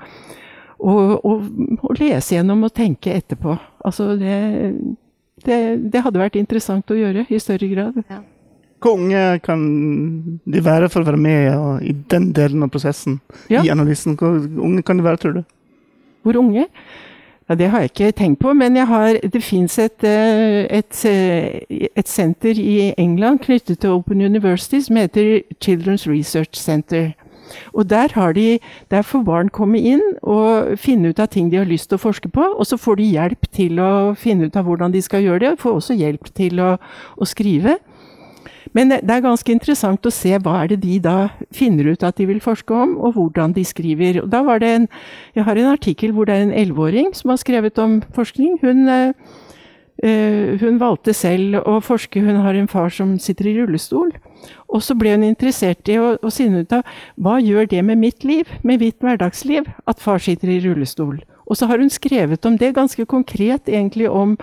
å, 0.79 0.93
å, 1.19 1.39
å 1.81 1.97
lese 1.99 2.37
gjennom 2.37 2.67
og 2.67 2.73
tenke 2.75 3.13
etterpå? 3.13 3.57
Altså 3.85 4.15
det, 4.19 4.37
det, 5.45 5.59
det, 5.91 6.01
hadde 6.01 6.21
vært 6.21 6.39
interessant 6.39 6.89
å 6.91 6.97
gjøre 6.97 7.27
i 7.29 7.41
større 7.41 7.69
grad. 7.71 8.01
Ja. 8.09 8.23
Hvor 8.85 8.99
unge 8.99 9.39
kan 9.41 9.61
de 10.45 10.61
være 10.61 10.91
for 10.93 11.01
å 11.01 11.09
være 11.09 11.17
med 11.17 11.81
i 11.81 11.95
den 12.13 12.29
delen 12.37 12.61
av 12.61 12.69
prosessen? 12.69 13.17
Ja. 13.49 13.63
I 13.65 13.73
analysen? 13.73 14.13
Hvor 14.19 14.37
unge 14.37 14.85
kan 14.85 14.99
de 14.99 15.07
være, 15.07 15.21
tror 15.23 15.39
du? 15.39 15.43
Hvor 16.25 16.37
unge? 16.37 16.67
Ja, 17.49 17.55
det 17.55 17.69
har 17.69 17.79
jeg 17.79 17.89
ikke 17.91 18.11
tenkt 18.11 18.39
på, 18.39 18.53
men 18.53 18.77
har, 18.77 19.19
det 19.33 19.43
fins 19.43 19.79
et, 19.79 20.03
eh, 20.03 20.65
et, 20.69 21.05
eh, 21.05 21.89
et, 21.95 22.09
senter 22.09 22.57
i 22.57 22.93
England 22.97 23.39
knyttet 23.39 23.79
til 23.79 23.89
Open 23.89 24.21
University 24.21 24.79
som 24.81 24.95
heter 24.95 25.41
Children's 25.65 26.09
Research 26.09 26.57
Center. 26.57 27.11
Og 27.73 27.89
der, 27.89 28.33
de, 28.33 28.59
der, 28.91 29.01
får 29.01 29.23
barn 29.23 29.49
komme 29.49 29.79
inn 29.79 30.01
og 30.23 30.77
finne 30.77 31.09
ut 31.09 31.19
av 31.19 31.27
ting 31.27 31.51
de 31.51 31.57
har 31.57 31.69
lyst 31.69 31.89
til 31.89 31.99
å 31.99 32.01
forske 32.01 32.29
på. 32.29 32.41
Og 32.41 32.65
så 32.65 32.77
får 32.77 32.95
de 32.95 33.03
hjelp 33.03 33.51
til 33.51 33.79
å 33.79 34.13
finne 34.17 34.45
ut 34.45 34.55
av 34.55 34.65
hvordan 34.65 34.91
de 34.91 35.01
skal 35.01 35.21
gjøre 35.21 35.39
det, 35.39 35.51
og 35.51 35.59
får 35.59 35.75
også 35.81 35.93
hjelp 35.93 36.33
til 36.33 36.59
å, 36.59 36.71
å 37.17 37.25
skrive. 37.25 37.77
Men 38.75 38.91
det 38.91 39.11
er 39.11 39.23
ganske 39.23 39.51
interessant 39.51 40.05
å 40.05 40.11
se 40.11 40.35
hva 40.35 40.57
er 40.61 40.73
det 40.73 40.81
de 40.83 40.99
da 40.99 41.29
finner 41.55 41.93
ut 41.93 42.03
at 42.03 42.17
de 42.19 42.27
vil 42.27 42.43
forske 42.43 42.75
om, 42.75 42.97
og 42.99 43.15
hvordan 43.15 43.55
de 43.55 43.63
skriver. 43.63 44.19
Og 44.23 44.29
da 44.29 44.43
var 44.43 44.59
det 44.59 44.73
en, 44.81 44.87
Jeg 45.35 45.47
har 45.47 45.55
en 45.55 45.71
artikkel 45.71 46.11
hvor 46.11 46.27
det 46.27 46.35
er 46.35 46.43
en 46.43 46.53
elleveåring 46.53 47.15
som 47.15 47.31
har 47.31 47.39
skrevet 47.39 47.79
om 47.79 48.01
forskning. 48.15 48.59
Hun, 48.61 48.87
Eh, 50.03 50.59
hun 50.59 50.75
valgte 50.75 51.13
selv 51.15 51.61
å 51.63 51.77
forske. 51.83 52.19
Hun 52.19 52.41
har 52.43 52.57
en 52.59 52.67
far 52.67 52.91
som 52.91 53.15
sitter 53.21 53.47
i 53.47 53.55
rullestol. 53.61 54.11
Og 54.67 54.83
så 54.83 54.95
ble 54.97 55.13
hun 55.15 55.23
interessert 55.23 55.87
i 55.87 55.95
å, 56.01 56.15
å 56.19 56.31
finne 56.33 56.65
ut 56.65 56.75
av 56.75 56.83
hva 57.15 57.37
gjør 57.39 57.69
det 57.71 57.83
med 57.87 58.01
mitt 58.01 58.27
liv, 58.27 58.49
med 58.63 58.83
mitt 58.83 58.99
hverdagsliv, 58.99 59.69
at 59.87 60.03
far 60.03 60.19
sitter 60.19 60.51
i 60.51 60.59
rullestol. 60.65 61.21
Og 61.45 61.57
så 61.57 61.69
har 61.69 61.79
hun 61.79 61.93
skrevet 61.93 62.45
om 62.45 62.57
det, 62.59 62.73
ganske 62.75 63.05
konkret 63.07 63.69
egentlig 63.71 64.09
om 64.11 64.35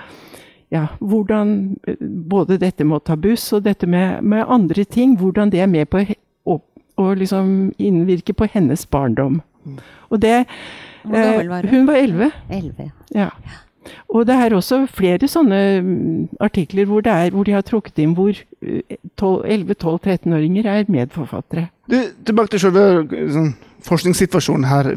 ja, 0.73 0.87
hvordan 1.01 1.77
eh, 1.87 2.01
både 2.01 2.57
dette 2.61 2.85
med 2.85 3.01
å 3.01 3.05
ta 3.05 3.17
buss 3.21 3.51
og 3.53 3.67
dette 3.67 3.87
med, 3.87 4.23
med 4.25 4.47
andre 4.49 4.85
ting, 4.89 5.19
hvordan 5.21 5.53
det 5.53 5.61
er 5.61 5.69
med 5.71 5.91
på 5.93 6.05
å, 6.49 6.59
å 6.97 7.09
liksom 7.19 7.73
innvirke 7.77 8.33
på 8.37 8.49
hennes 8.55 8.87
barndom. 8.89 9.43
Mm. 9.65 9.77
Og 10.09 10.23
det 10.23 10.39
Hvor 11.03 11.19
gammel 11.19 11.53
var 11.53 11.69
hun? 11.69 11.75
Hun 11.75 11.87
var 11.91 12.01
elleve. 12.01 12.31
Ja. 13.15 13.29
Og 14.13 14.27
det 14.29 14.37
er 14.39 14.55
også 14.55 14.85
flere 14.91 15.29
sånne 15.31 15.61
mm, 15.83 16.29
artikler 16.41 16.87
hvor, 16.91 17.03
er, 17.07 17.33
hvor 17.35 17.49
de 17.49 17.57
har 17.57 17.67
trukket 17.67 17.99
inn 18.03 18.15
hvor 18.19 18.37
11-12-13-åringer 18.63 20.67
eh, 20.67 20.83
er 20.83 20.93
medforfattere. 20.93 21.69
Du, 21.91 21.99
tilbake 22.27 22.55
til 22.55 22.63
selve 22.63 22.85
sånn, 23.35 23.53
forskningssituasjonen 23.87 24.67
her. 24.69 24.89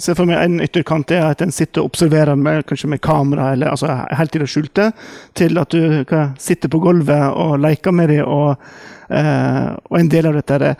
Se 0.00 0.14
for 0.14 0.28
meg 0.28 0.40
en 0.40 0.62
ytterkant 0.62 1.12
er 1.14 1.30
at 1.30 1.42
en 1.44 1.54
sitter 1.54 1.82
og 1.82 1.92
observerer 1.92 2.38
med, 2.38 2.64
kanskje 2.68 2.90
med 2.92 3.02
kamera, 3.04 3.52
eller 3.52 3.72
altså 3.72 3.94
helt 4.18 4.36
i 4.36 4.42
det 4.42 4.50
skjulte, 4.50 4.90
til 5.38 5.60
at 5.60 5.74
du 5.74 6.02
hva, 6.08 6.26
sitter 6.40 6.72
på 6.72 6.82
gulvet 6.82 7.32
og 7.32 7.58
leker 7.62 7.94
med 7.96 8.12
dem. 8.14 8.26
Og, 8.26 8.62
eh, 9.10 9.72
og, 9.88 9.96
en 9.98 10.12
del 10.12 10.30
av 10.30 10.38
dette 10.38 10.60
er 10.60 10.76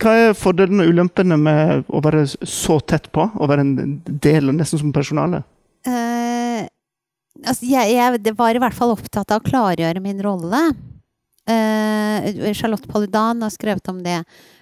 Hva 0.00 0.16
er 0.16 0.36
fordelene 0.36 0.84
og 0.84 0.94
ulempene 0.94 1.36
med 1.40 1.88
å 1.88 2.02
være 2.04 2.26
så 2.28 2.80
tett 2.80 3.10
på? 3.12 3.30
Å 3.34 3.48
være 3.48 3.66
en 3.66 3.96
del, 4.04 4.52
nesten 4.56 4.80
som 4.80 4.94
personale? 4.96 5.42
Uh, 5.86 6.66
altså 7.46 7.66
jeg, 7.66 7.96
jeg, 7.96 8.36
var 8.36 8.54
i 8.54 8.62
hvert 8.62 8.76
fall 8.76 8.94
opptatt 8.94 9.32
av 9.32 9.40
å 9.40 9.46
klargjøre 9.46 10.02
min 10.04 10.20
rolle. 10.24 10.70
Uh, 11.50 12.52
Charlotte 12.54 12.86
Paludan 12.86 13.40
har 13.42 13.52
skrevet 13.54 13.88
om 13.90 14.02
det. 14.04 14.20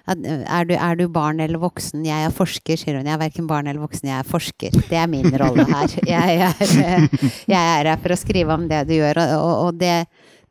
Er 0.09 0.65
du, 0.65 0.73
er 0.73 0.95
du, 0.97 1.05
barn 1.11 1.41
eller 1.43 1.61
voksen? 1.61 2.01
Jeg 2.07 2.25
er 2.25 2.33
forsker, 2.33 2.79
sier 2.79 2.97
hun. 2.97 3.05
Jeg 3.05 3.17
er 3.17 3.21
verken 3.21 3.49
barn 3.49 3.69
eller 3.69 3.83
voksen, 3.83 4.09
jeg 4.09 4.23
er 4.23 4.31
forsker. 4.31 4.79
Det 4.89 4.97
er 4.97 5.11
min 5.11 5.29
rolle 5.37 5.67
her. 5.69 5.99
Jeg 6.07 6.39
er, 6.47 7.05
jeg 7.53 7.59
er 7.59 7.91
her 7.91 8.01
for 8.01 8.15
å 8.15 8.19
skrive 8.19 8.55
om 8.55 8.65
det 8.71 8.85
du 8.89 8.95
gjør, 8.97 9.21
og, 9.37 9.53
og 9.67 9.79
det 9.83 9.97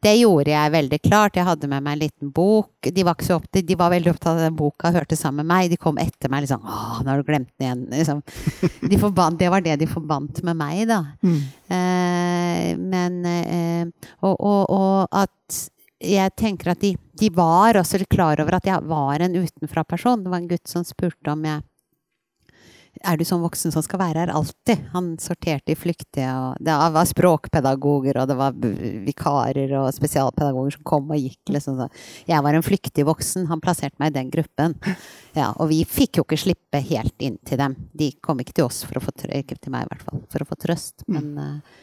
det 0.05 0.15
gjorde 0.21 0.53
jeg 0.53 0.73
veldig 0.75 0.99
klart. 1.03 1.39
Jeg 1.39 1.47
hadde 1.49 1.71
med 1.71 1.83
meg 1.83 1.97
en 1.97 2.03
liten 2.05 2.33
bok. 2.35 2.91
De 2.95 3.05
var, 3.07 3.19
opptatt, 3.19 3.63
de 3.67 3.79
var 3.79 3.91
veldig 3.91 4.13
opptatt 4.13 4.37
av 4.37 4.45
den 4.45 4.59
boka, 4.59 4.93
hørte 4.95 5.19
sammen 5.19 5.43
med 5.43 5.51
meg. 5.51 5.71
De 5.73 5.79
kom 5.81 5.99
etter 5.99 6.31
meg 6.31 6.45
liksom 6.45 6.63
'Å, 6.63 7.03
nå 7.03 7.11
har 7.11 7.23
du 7.23 7.27
glemt 7.27 7.51
den 7.59 7.67
igjen.' 7.67 7.87
Liksom. 7.99 8.23
De 8.91 8.99
forbandt, 8.99 9.41
det 9.41 9.51
var 9.51 9.65
det 9.65 9.79
de 9.81 9.87
forbandt 9.91 10.43
med 10.47 10.57
meg, 10.57 10.85
da. 10.89 11.01
Mm. 11.23 11.41
Eh, 11.79 12.77
men 12.79 13.19
eh, 13.27 14.11
og, 14.23 14.37
og, 14.39 14.71
og, 14.71 15.09
at 15.11 15.59
jeg 15.99 16.31
tenker 16.39 16.71
at 16.71 16.81
de, 16.81 16.95
de 17.19 17.29
var 17.35 17.75
også 17.81 18.05
klar 18.07 18.39
over 18.39 18.55
at 18.55 18.69
jeg 18.71 18.87
var 18.87 19.19
en 19.25 19.35
utenfra-person. 19.35 20.23
Det 20.23 20.31
var 20.31 20.39
en 20.39 20.51
gutt 20.51 20.71
som 20.71 20.87
spurte 20.87 21.33
om 21.33 21.43
jeg 21.43 21.65
er 23.05 23.19
du 23.19 23.25
sånn 23.27 23.43
voksen 23.43 23.73
som 23.75 23.83
skal 23.85 24.01
være 24.01 24.23
her 24.25 24.33
alltid? 24.35 24.85
Han 24.95 25.11
sorterte 25.23 25.73
i 25.73 25.79
flyktige, 25.79 26.29
og 26.33 26.63
det 26.65 26.75
var 26.95 27.09
språkpedagoger, 27.09 28.19
og 28.21 28.31
det 28.31 28.37
var 28.39 28.57
vikarer 29.07 29.75
og 29.81 29.91
spesialpedagoger 29.97 30.77
som 30.77 30.87
kom 30.89 31.11
og 31.15 31.21
gikk, 31.21 31.55
liksom. 31.55 31.85
Jeg 32.29 32.45
var 32.45 32.59
en 32.59 32.67
flyktig 32.67 33.07
voksen. 33.09 33.49
Han 33.53 33.63
plasserte 33.65 34.01
meg 34.03 34.13
i 34.13 34.19
den 34.19 34.33
gruppen. 34.35 34.77
Ja, 35.37 35.53
og 35.57 35.71
vi 35.73 35.83
fikk 35.89 36.19
jo 36.19 36.27
ikke 36.27 36.41
slippe 36.41 36.83
helt 36.91 37.23
inn 37.23 37.39
til 37.47 37.61
dem. 37.61 37.77
De 37.93 38.11
kom 38.25 38.41
ikke 38.43 38.57
til 38.59 38.69
oss 38.69 38.83
for 38.87 38.99
å 38.99 39.05
få 39.05 39.15
ikke 39.29 39.59
til 39.59 39.75
meg 39.75 39.87
i 39.87 39.93
hvert 39.93 40.07
fall, 40.07 40.25
for 40.33 40.45
å 40.45 40.49
få 40.49 40.59
trøst. 40.59 41.07
Mm. 41.07 41.19
Men 41.19 41.29
uh, 41.39 41.79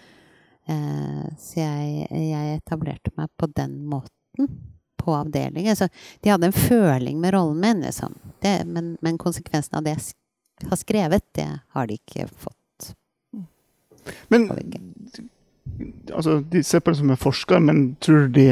uh, 0.71 1.25
Så 1.39 1.61
jeg, 1.61 2.07
jeg 2.11 2.59
etablerte 2.59 3.13
meg 3.15 3.31
på 3.39 3.49
den 3.55 3.79
måten 3.87 4.49
på 5.05 5.15
avdelingen. 5.15 5.75
Så 5.75 5.87
de 6.21 6.33
hadde 6.33 6.49
en 6.49 6.53
føling 6.53 7.19
med 7.21 7.33
rollen 7.33 7.61
min, 7.61 7.81
liksom. 7.85 8.17
Det, 8.41 8.63
men, 8.65 8.97
men 9.01 9.17
konsekvensen 9.21 9.77
av 9.77 9.85
det 9.85 9.97
har 10.63 10.79
skrevet, 10.79 11.23
det 11.35 11.47
har 11.75 11.87
de 11.87 11.97
ikke 11.99 12.27
fått. 12.31 12.93
Men 14.29 14.49
altså, 16.13 16.39
De 16.39 16.63
ser 16.63 16.79
på 16.79 16.93
det 16.93 16.99
som 17.01 17.09
en 17.11 17.19
forsker, 17.19 17.59
men 17.59 17.95
tror 18.03 18.27
du 18.27 18.39
de 18.39 18.47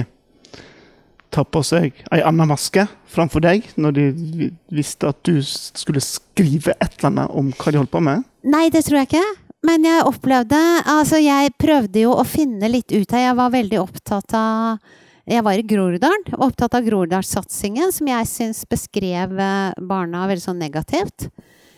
tar 1.33 1.48
på 1.50 1.63
seg 1.65 1.95
ei 2.13 2.22
anna 2.22 2.45
maske 2.45 2.86
framfor 3.10 3.41
deg, 3.41 3.65
når 3.81 3.95
de 3.98 4.50
visste 4.74 5.10
at 5.10 5.17
du 5.25 5.39
skulle 5.43 6.01
skrive 6.03 6.75
et 6.77 7.00
eller 7.00 7.10
annet 7.10 7.38
om 7.39 7.50
hva 7.57 7.74
de 7.74 7.81
holdt 7.81 7.93
på 7.93 8.03
med? 8.05 8.25
Nei, 8.45 8.67
det 8.74 8.83
tror 8.86 9.01
jeg 9.01 9.10
ikke. 9.10 9.29
Men 9.63 9.86
jeg 9.88 10.03
opplevde 10.03 10.60
Altså, 10.91 11.22
jeg 11.24 11.53
prøvde 11.57 12.03
jo 12.03 12.12
å 12.19 12.25
finne 12.27 12.67
litt 12.67 12.91
ut 12.91 13.15
her. 13.15 13.29
Jeg 13.29 13.39
var 13.39 13.53
veldig 13.53 13.79
opptatt 13.79 14.36
av 14.38 14.83
jeg 15.24 15.39
var 15.39 15.55
i 15.55 15.63
Groruddalen, 15.63 16.33
opptatt 16.36 16.74
av 16.75 16.83
Groruddalssatsingen, 16.83 17.93
som 17.95 18.10
jeg 18.12 18.27
syns 18.27 18.65
beskrev 18.67 19.31
barna 19.79 20.25
veldig 20.27 20.43
sånn 20.43 20.60
negativt. 20.60 21.29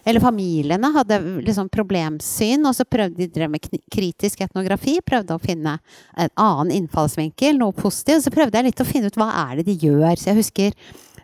Eller 0.05 0.21
familiene 0.21 0.91
hadde 0.93 1.17
liksom 1.47 1.69
problemsyn, 1.73 2.65
og 2.69 2.75
så 2.77 2.85
prøvde 2.85 3.23
de 3.23 3.29
drev 3.33 3.49
med 3.55 3.65
kritisk 3.91 4.43
etnografi. 4.45 4.99
Prøvde 5.01 5.33
å 5.33 5.41
finne 5.41 5.79
en 6.13 6.31
annen 6.37 6.73
innfallsvinkel, 6.75 7.57
noe 7.57 7.73
positivt. 7.73 8.27
Så 8.27 8.33
prøvde 8.33 8.59
jeg 8.59 8.69
litt 8.69 8.83
å 8.83 8.87
finne 8.87 9.09
ut 9.09 9.17
hva 9.17 9.31
er 9.47 9.59
det 9.59 9.67
de 9.71 9.79
gjør. 9.87 10.13
Så 10.13 10.29
jeg 10.29 10.41
husker 10.43 10.77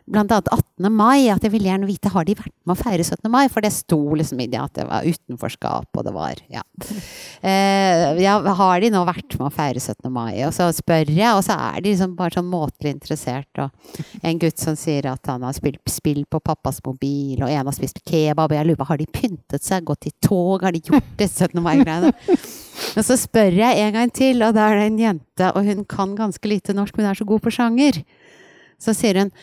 blant 0.10 0.31
annet 0.34 0.50
18. 0.51 0.89
mai, 0.93 1.29
at 1.31 1.43
jeg 1.46 1.53
ville 1.53 1.70
gjerne 1.70 1.89
vite 1.89 2.12
har 2.12 2.25
de 2.27 2.36
vært 2.38 2.53
med 2.67 2.74
å 2.74 2.79
feire 2.79 3.03
17. 3.05 3.27
mai, 3.31 3.46
for 3.51 3.63
det 3.63 3.72
sto 3.75 4.00
liksom 4.17 4.41
i 4.43 4.48
det 4.51 4.60
at 4.62 4.74
det 4.77 4.86
var 4.89 5.08
utenforskap, 5.08 5.89
og 5.93 6.08
det 6.08 6.15
var 6.15 6.41
ja. 6.51 6.65
Eh, 7.41 8.20
ja. 8.22 8.36
Har 8.53 8.81
de 8.84 8.91
nå 8.93 9.00
vært 9.08 9.34
med 9.39 9.48
å 9.48 9.53
feire 9.53 9.81
17. 9.81 10.05
mai? 10.13 10.43
Og 10.46 10.51
så 10.53 10.67
spør 10.75 11.10
jeg, 11.10 11.29
og 11.34 11.41
så 11.46 11.55
er 11.55 11.81
de 11.81 11.93
liksom 11.93 12.13
bare 12.20 12.36
sånn 12.36 12.50
måtelig 12.51 12.91
interessert, 12.93 13.50
og 13.62 14.22
en 14.22 14.41
gutt 14.41 14.62
som 14.62 14.77
sier 14.77 15.08
at 15.10 15.25
han 15.29 15.41
har 15.46 15.55
spilt 15.58 15.81
spill 15.89 16.22
på 16.29 16.41
pappas 16.43 16.77
mobil, 16.86 17.41
og 17.41 17.50
en 17.50 17.65
har 17.65 17.75
spist 17.75 18.03
kebab, 18.05 18.51
og 18.51 18.58
jeg 18.58 18.70
lurer 18.70 18.81
på 18.81 18.89
har 18.91 19.01
de 19.01 19.08
pyntet 19.10 19.65
seg, 19.65 19.88
gått 19.88 20.10
i 20.10 20.13
tog, 20.22 20.62
har 20.62 20.75
de 20.75 20.84
gjort 20.86 21.10
det 21.17 21.29
17. 21.31 21.58
mai-greiene? 21.65 22.13
Men 22.96 23.08
så 23.08 23.17
spør 23.20 23.58
jeg 23.58 23.81
en 23.81 23.96
gang 23.98 24.13
til, 24.13 24.43
og 24.46 24.53
da 24.58 24.67
er 24.70 24.81
det 24.81 24.89
en 24.91 25.01
jente, 25.01 25.50
og 25.55 25.65
hun 25.65 25.86
kan 25.89 26.13
ganske 26.17 26.50
lite 26.50 26.75
norsk, 26.77 26.98
men 26.98 27.08
hun 27.08 27.12
er 27.12 27.20
så 27.20 27.27
god 27.27 27.43
på 27.43 27.53
sjanger. 27.53 28.00
Så 28.81 28.96
sier 28.98 29.20
hun 29.22 29.34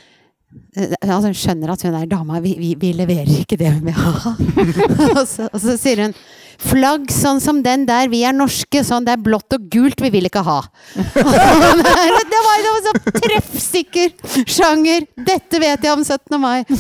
altså 0.79 1.29
hun 1.29 1.37
skjønner 1.37 1.73
at 1.73 1.83
hun 1.85 1.97
er 1.99 2.09
dama. 2.09 2.41
Vi, 2.45 2.55
vi, 2.61 2.75
vi 2.81 2.93
leverer 2.97 3.29
ikke 3.43 3.59
det 3.61 3.73
hun 3.75 3.85
vil 3.89 3.97
ha. 3.97 4.35
og, 5.19 5.25
så, 5.29 5.77
sier 5.77 6.07
hun 6.07 6.15
Flagg 6.59 7.13
sånn 7.15 7.39
som 7.39 7.61
den 7.63 7.85
der, 7.87 8.09
vi 8.11 8.25
er 8.27 8.35
norske. 8.35 8.83
Sånn 8.87 9.05
det 9.07 9.13
er 9.15 9.23
blått 9.23 9.55
og 9.55 9.69
gult, 9.71 10.01
vi 10.03 10.11
vil 10.11 10.27
ikke 10.27 10.43
ha. 10.47 10.59
det 12.33 12.41
var 12.49 12.65
jo 12.65 12.73
så 12.87 12.95
treffsikker 13.21 14.09
sjanger! 14.43 15.07
Dette 15.15 15.61
vet 15.63 15.87
jeg 15.87 15.95
om 15.95 16.03
17. 16.03 16.41
mai. 16.43 16.65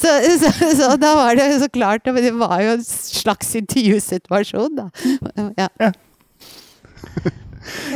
så, 0.00 0.10
så, 0.40 0.50
så, 0.80 0.90
da 0.98 1.12
var 1.16 1.38
det 1.38 1.46
så 1.62 1.68
klart 1.72 2.04
Det 2.04 2.32
var 2.36 2.58
jo 2.60 2.74
en 2.74 2.84
slags 2.84 3.54
intervjusituasjon, 3.60 4.80
da. 4.80 4.88
Ja. 5.60 5.68
Da, 5.78 5.92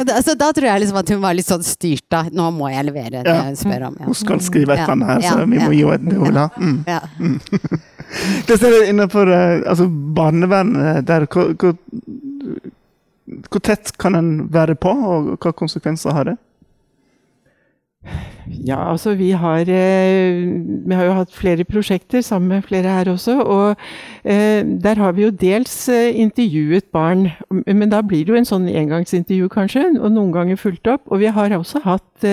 altså, 0.05 0.35
da 0.39 0.53
tror 0.55 0.69
jeg 0.69 0.83
liksom 0.85 1.01
at 1.01 1.13
hun 1.15 1.21
var 1.25 1.37
litt 1.37 1.49
sånn 1.49 1.65
styrt, 1.67 2.07
av 2.15 2.31
Nå 2.37 2.49
må 2.55 2.71
jeg 2.73 2.87
levere 2.89 3.25
det 3.27 3.35
hun 3.35 3.59
spør 3.59 3.89
om. 3.91 3.99
Ja. 4.01 4.09
Hun 4.09 4.19
skal 4.19 4.43
skrive 4.45 4.77
et 4.77 4.85
eller 4.85 4.95
annet 4.97 5.13
her, 5.13 5.27
så 5.27 5.45
vi 5.45 5.61
må 5.61 5.71
gi 5.75 5.85
henne 5.91 6.11
det 6.11 6.17
hun 6.21 6.27
vil 6.29 6.41
ha. 6.41 6.49
Mm. 6.57 6.79
Ja. 6.87 7.01
Mm. 7.21 7.85
det 8.49 8.59
ser 8.63 8.79
jeg 8.79 8.95
innenfor 8.95 9.33
uh, 9.33 9.61
altså, 9.67 9.89
barnevernet 10.19 11.07
der, 11.09 11.29
hvor, 11.33 11.53
hvor, 11.61 11.77
hvor 13.51 13.65
tett 13.71 13.95
kan 14.01 14.19
en 14.19 14.33
være 14.55 14.79
på, 14.81 14.93
og 14.93 15.33
hva 15.43 15.55
konsekvenser 15.57 16.17
har 16.17 16.31
det? 16.33 16.37
Ja, 18.47 18.79
altså 18.93 19.15
vi 19.15 19.31
har, 19.31 19.67
eh, 19.67 20.47
vi 20.87 20.95
har 20.95 21.05
jo 21.05 21.17
hatt 21.19 21.33
flere 21.35 21.65
prosjekter 21.65 22.23
sammen 22.23 22.49
med 22.49 22.63
flere 22.63 22.89
her 22.89 23.11
også. 23.11 23.41
Og 23.43 23.77
eh, 24.25 24.63
der 24.63 24.95
har 24.95 25.13
vi 25.13 25.23
jo 25.23 25.31
dels 25.31 25.89
eh, 25.89 26.15
intervjuet 26.15 26.85
barn, 26.93 27.31
men 27.67 27.91
da 27.91 28.03
blir 28.03 28.25
det 28.25 28.35
jo 28.35 28.39
en 28.39 28.49
sånn 28.49 28.69
engangsintervju 28.71 29.49
kanskje, 29.51 29.89
og 29.99 30.13
noen 30.15 30.33
ganger 30.35 30.61
fulgt 30.61 30.87
opp. 30.87 31.03
Og 31.11 31.25
vi 31.25 31.33
har 31.33 31.57
også 31.59 31.83
hatt 31.85 32.31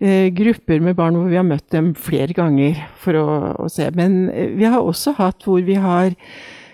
grupper 0.00 0.80
med 0.80 0.94
barn 0.96 1.12
hvor 1.12 1.28
vi 1.28 1.36
har 1.36 1.44
møtt 1.44 1.66
dem 1.74 1.90
flere 1.92 2.32
ganger 2.32 2.78
for 2.96 3.18
å, 3.20 3.26
å 3.60 3.66
se. 3.68 3.90
Men 3.92 4.30
vi 4.56 4.64
har 4.64 4.80
også 4.80 5.12
hatt 5.18 5.44
hvor 5.44 5.60
vi 5.60 5.76
har 5.76 6.16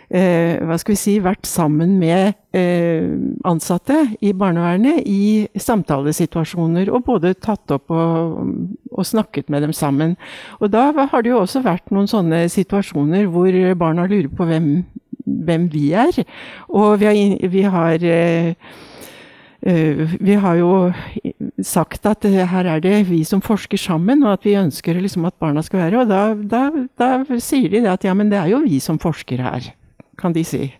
hva 0.09 0.77
skal 0.79 0.95
vi 0.95 0.99
si, 1.01 1.17
vært 1.19 1.49
sammen 1.51 1.97
med 1.99 2.37
eh, 2.55 3.07
ansatte 3.49 3.99
i 4.23 4.33
barnevernet 4.37 5.03
i 5.03 5.47
samtalesituasjoner, 5.59 6.91
og 6.95 7.07
både 7.09 7.35
tatt 7.35 7.75
opp 7.75 7.91
og, 7.91 8.37
og, 8.93 9.05
snakket 9.07 9.51
med 9.53 9.67
dem 9.67 9.75
sammen. 9.77 10.17
Og 10.61 10.71
da 10.71 10.93
har 10.95 11.23
det 11.23 11.33
jo 11.33 11.43
også 11.43 11.65
vært 11.67 11.91
noen 11.95 12.11
sånne 12.11 12.47
situasjoner 12.53 13.27
hvor 13.33 13.55
barna 13.79 14.07
lurer 14.07 14.31
på 14.31 14.47
hvem, 14.49 14.69
hvem 15.25 15.71
vi 15.73 15.89
er. 15.99 16.23
Og 16.69 17.01
vi 17.03 17.11
har, 17.11 17.49
vi 17.51 17.65
har 17.67 18.11
eh, 18.11 18.77
vi 19.67 20.37
har 20.39 20.59
jo 20.61 20.73
sagt 21.65 22.07
at 22.07 22.23
her 22.23 22.69
er 22.71 22.83
det 22.85 23.09
vi 23.09 23.25
som 23.27 23.41
forsker 23.43 23.81
sammen, 23.81 24.23
og 24.23 24.37
at 24.37 24.47
vi 24.47 24.55
ønsker 24.55 25.01
liksom 25.01 25.27
at 25.27 25.35
barna 25.41 25.65
skal 25.67 25.81
være 25.81 26.05
Og 26.05 26.13
da, 26.13 26.21
da, 26.37 26.71
da 26.95 27.41
sier 27.43 27.73
de 27.73 27.83
at 27.91 28.05
ja, 28.05 28.15
men 28.15 28.31
det 28.31 28.39
er 28.39 28.53
jo 28.53 28.63
vi 28.63 28.79
som 28.79 29.01
forsker 29.03 29.43
her 29.43 29.73
kan 30.18 30.35
de 30.37 30.44
si. 30.44 30.70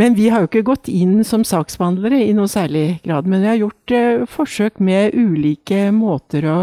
Men 0.00 0.14
vi 0.14 0.28
har 0.32 0.40
jo 0.40 0.48
ikke 0.48 0.64
gått 0.64 0.88
inn 0.88 1.18
som 1.28 1.42
saksbehandlere 1.44 2.22
i 2.24 2.32
noe 2.36 2.48
særlig 2.48 3.00
grad. 3.04 3.26
Men 3.28 3.42
vi 3.42 3.50
har 3.50 3.58
gjort 3.60 3.92
eh, 3.92 4.22
forsøk 4.30 4.80
med 4.80 5.16
ulike 5.18 5.90
måter 5.92 6.46
å, 6.48 6.56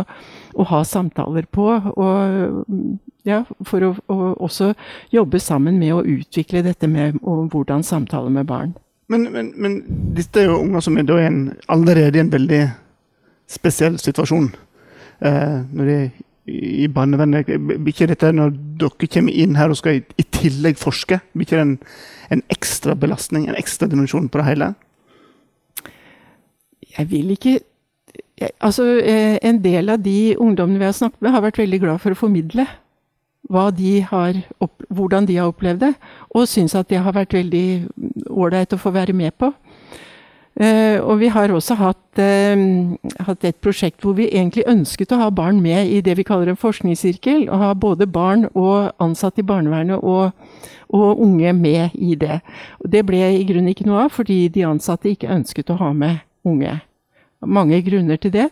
å 0.58 0.67
ha 0.72 0.79
samtaler 0.88 1.46
på. 1.53 1.67
Og, 1.94 2.98
ja, 3.27 3.44
for 3.67 3.86
å, 3.86 3.91
å, 4.10 4.17
også 4.48 4.72
jobbe 5.13 5.41
sammen 5.44 5.77
med 5.77 5.94
å 5.94 6.01
utvikle 6.01 6.63
dette 6.65 6.89
med 6.89 7.20
hvordan 7.22 7.86
samtale 7.86 8.32
med 8.34 8.48
barn. 8.50 8.74
Men, 9.12 9.29
men, 9.32 9.53
men 9.56 9.82
dette 10.17 10.41
er 10.41 10.50
jo 10.50 10.62
unger 10.63 10.84
som 10.84 10.98
er 11.00 11.12
en, 11.22 11.41
allerede 11.72 12.20
i 12.20 12.24
en 12.24 12.34
veldig 12.34 12.63
spesiell 13.48 14.00
situasjon. 14.01 14.50
Eh, 15.22 15.60
når 15.77 15.91
de 15.91 16.00
i 16.48 16.88
barnevernet. 16.88 17.50
Ikke 17.88 18.08
dette 18.08 18.32
når 18.32 18.53
dere 18.79 19.10
kommer 19.12 19.36
inn 19.36 19.58
her 19.60 19.72
og 19.72 19.79
skal 19.79 20.00
i 20.00 20.27
tillegg 20.38 20.79
forske, 20.82 21.20
blir 21.34 21.48
ikke 21.48 21.62
en, 21.62 21.77
en 22.34 22.44
ekstra 22.53 22.96
belastning, 23.00 23.48
en 23.48 23.58
ekstra 23.60 23.89
dimensjon 23.91 24.29
på 24.32 24.41
det 24.41 24.48
hele? 24.51 24.74
Jeg 26.98 27.10
vil 27.12 27.34
ikke 27.36 27.60
jeg, 28.38 28.51
Altså, 28.62 28.84
eh, 29.01 29.38
en 29.41 29.63
del 29.63 29.89
av 29.89 30.01
de 30.01 30.36
ungdommene 30.38 30.79
vi 30.79 30.86
har 30.86 30.94
snakket 30.94 31.22
med, 31.22 31.32
har 31.34 31.41
vært 31.41 31.58
veldig 31.58 31.79
glad 31.82 32.01
for 32.03 32.13
å 32.13 32.20
formidle 32.20 32.67
de 33.48 34.06
opp, 34.60 34.84
hvordan 34.89 35.25
de 35.25 35.38
har 35.38 35.48
opplevd 35.48 35.79
det, 35.79 35.94
og 36.36 36.48
syns 36.48 36.75
at 36.75 36.89
det 36.89 37.00
har 37.00 37.13
vært 37.13 37.34
veldig 37.34 37.88
ålreit 38.29 38.74
å 38.74 38.77
få 38.77 38.91
være 38.91 39.13
med 39.13 39.32
på. 39.38 39.53
Uh, 40.58 40.98
og 41.06 41.20
vi 41.22 41.28
har 41.30 41.52
også 41.54 41.76
hatt, 41.78 42.18
uh, 42.18 42.96
hatt, 43.28 43.44
et 43.46 43.60
prosjekt 43.62 44.02
hvor 44.02 44.16
vi 44.18 44.26
egentlig 44.32 44.66
ønsket 44.66 45.14
å 45.14 45.20
ha 45.22 45.28
barn 45.30 45.60
med 45.62 45.92
i 45.94 46.00
det 46.02 46.16
vi 46.18 46.26
kaller 46.26 46.50
en 46.50 46.58
forskningssirkel. 46.58 47.46
Og 47.46 47.62
ha 47.62 47.74
både 47.78 48.10
barn 48.10 48.48
og 48.54 48.90
ansatte 49.04 49.44
i 49.44 49.48
barnevernet 49.48 50.02
og, 50.02 50.34
og, 50.90 51.22
unge 51.22 51.54
med 51.54 51.94
i 51.94 52.16
det. 52.18 52.42
Og 52.82 52.90
det 52.92 53.06
ble 53.06 53.22
i 53.38 53.46
grunnen 53.46 53.70
ikke 53.70 53.86
noe 53.86 54.08
av, 54.08 54.16
fordi 54.18 54.48
de 54.50 54.66
ansatte 54.66 55.12
ikke 55.14 55.30
ønsket 55.36 55.70
å 55.70 55.78
ha 55.84 55.94
med 55.94 56.24
unge. 56.48 56.80
Mange 57.46 57.84
grunner 57.86 58.17
til 58.17 58.34
det. 58.34 58.48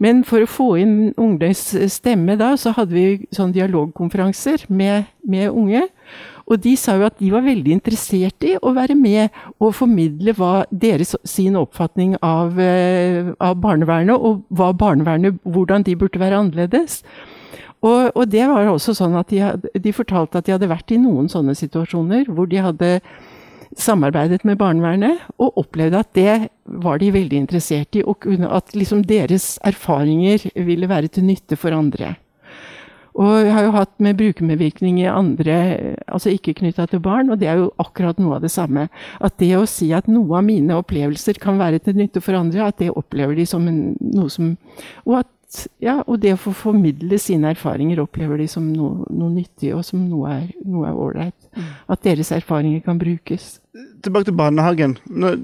Men 0.00 0.22
for 0.24 0.40
å 0.40 0.48
få 0.48 0.68
inn 0.80 0.94
ungdoms 1.20 1.74
stemme 1.92 2.38
da, 2.40 2.54
så 2.56 2.72
hadde 2.72 2.96
vi 2.96 3.26
sånn 3.34 3.52
dialogkonferanser 3.52 4.64
med, 4.72 5.10
med 5.28 5.50
unge. 5.50 5.84
Og 6.48 6.62
de 6.64 6.72
sa 6.80 6.96
jo 6.98 7.06
at 7.06 7.18
de 7.20 7.28
var 7.32 7.44
veldig 7.44 7.74
interessert 7.76 8.44
i 8.46 8.54
å 8.56 8.72
være 8.76 8.96
med 8.98 9.36
og 9.62 9.76
formidle 9.76 10.34
hva 10.36 10.64
deres, 10.70 11.14
sin 11.28 11.58
oppfatning 11.60 12.16
av, 12.24 12.58
eh, 12.60 13.30
av 13.38 13.60
barnevernet, 13.62 14.16
og 14.16 14.42
hva 14.50 14.72
barnevernet, 14.72 15.38
hvordan 15.44 15.86
de 15.86 15.96
burde 15.96 16.20
være 16.20 16.40
annerledes. 16.40 17.02
Og, 17.82 18.12
og 18.14 18.28
det 18.30 18.44
var 18.46 18.68
også 18.70 18.94
sånn 18.94 19.16
at 19.18 19.32
de, 19.32 19.42
de, 19.74 19.92
fortalte 19.94 20.38
at 20.38 20.46
de 20.46 20.54
hadde 20.54 20.70
vært 20.70 20.92
i 20.94 21.00
noen 21.02 21.28
sånne 21.30 21.54
situasjoner 21.58 22.28
hvor 22.30 22.46
de 22.50 22.60
hadde 22.62 22.90
samarbeidet 23.78 24.42
med 24.48 24.58
barnevernet, 24.60 25.22
og 25.38 25.58
opplevde 25.62 26.02
at 26.02 26.10
det 26.16 26.34
var 26.82 27.00
de 27.00 27.12
veldig 27.14 27.44
interessert 27.44 27.96
i. 27.98 28.04
Og 28.04 28.26
at 28.48 28.74
liksom 28.76 29.04
deres 29.08 29.56
erfaringer 29.66 30.48
ville 30.56 30.90
være 30.90 31.12
til 31.12 31.26
nytte 31.28 31.58
for 31.60 31.74
andre. 31.76 32.14
Og 33.12 33.42
jeg 33.44 33.52
har 33.52 33.66
jo 33.66 33.74
hatt 33.74 33.92
med 34.00 34.16
brukermedvirkning 34.16 35.02
i 35.02 35.10
andre, 35.10 35.56
altså 36.08 36.32
ikke 36.32 36.54
knytta 36.62 36.86
til 36.88 37.02
barn, 37.04 37.28
og 37.28 37.42
det 37.42 37.50
er 37.50 37.60
jo 37.60 37.68
akkurat 37.82 38.16
noe 38.22 38.38
av 38.38 38.46
det 38.46 38.52
samme. 38.54 38.86
At 39.20 39.36
det 39.42 39.50
å 39.58 39.68
si 39.68 39.90
at 39.92 40.08
noe 40.08 40.38
av 40.38 40.46
mine 40.46 40.78
opplevelser 40.80 41.36
kan 41.42 41.60
være 41.60 41.82
til 41.84 41.98
nytte 42.00 42.22
for 42.24 42.38
andre, 42.38 42.70
at 42.70 42.80
det 42.80 42.88
opplever 42.96 43.36
de 43.36 43.44
som 43.48 43.68
en, 43.68 43.92
noe 44.00 44.32
som 44.32 44.54
Og 45.04 45.18
at 45.20 45.28
ja, 45.82 45.98
og 46.06 46.20
det 46.22 46.32
å 46.34 46.40
få 46.40 46.52
formidle 46.56 47.18
sine 47.20 47.50
erfaringer 47.52 48.00
opplever 48.02 48.40
de 48.40 48.46
som 48.48 48.64
noe, 48.72 49.06
noe 49.12 49.32
nyttig, 49.34 49.72
og 49.76 49.84
som 49.84 50.04
noe 50.08 50.32
er 50.38 50.92
ålreit. 50.92 51.36
Mm. 51.52 51.70
At 51.92 52.04
deres 52.06 52.32
erfaringer 52.32 52.80
kan 52.86 53.00
brukes. 53.00 53.58
Tilbake 54.04 54.30
til 54.30 54.36
barnehagen. 54.38 54.96
Når, 55.08 55.40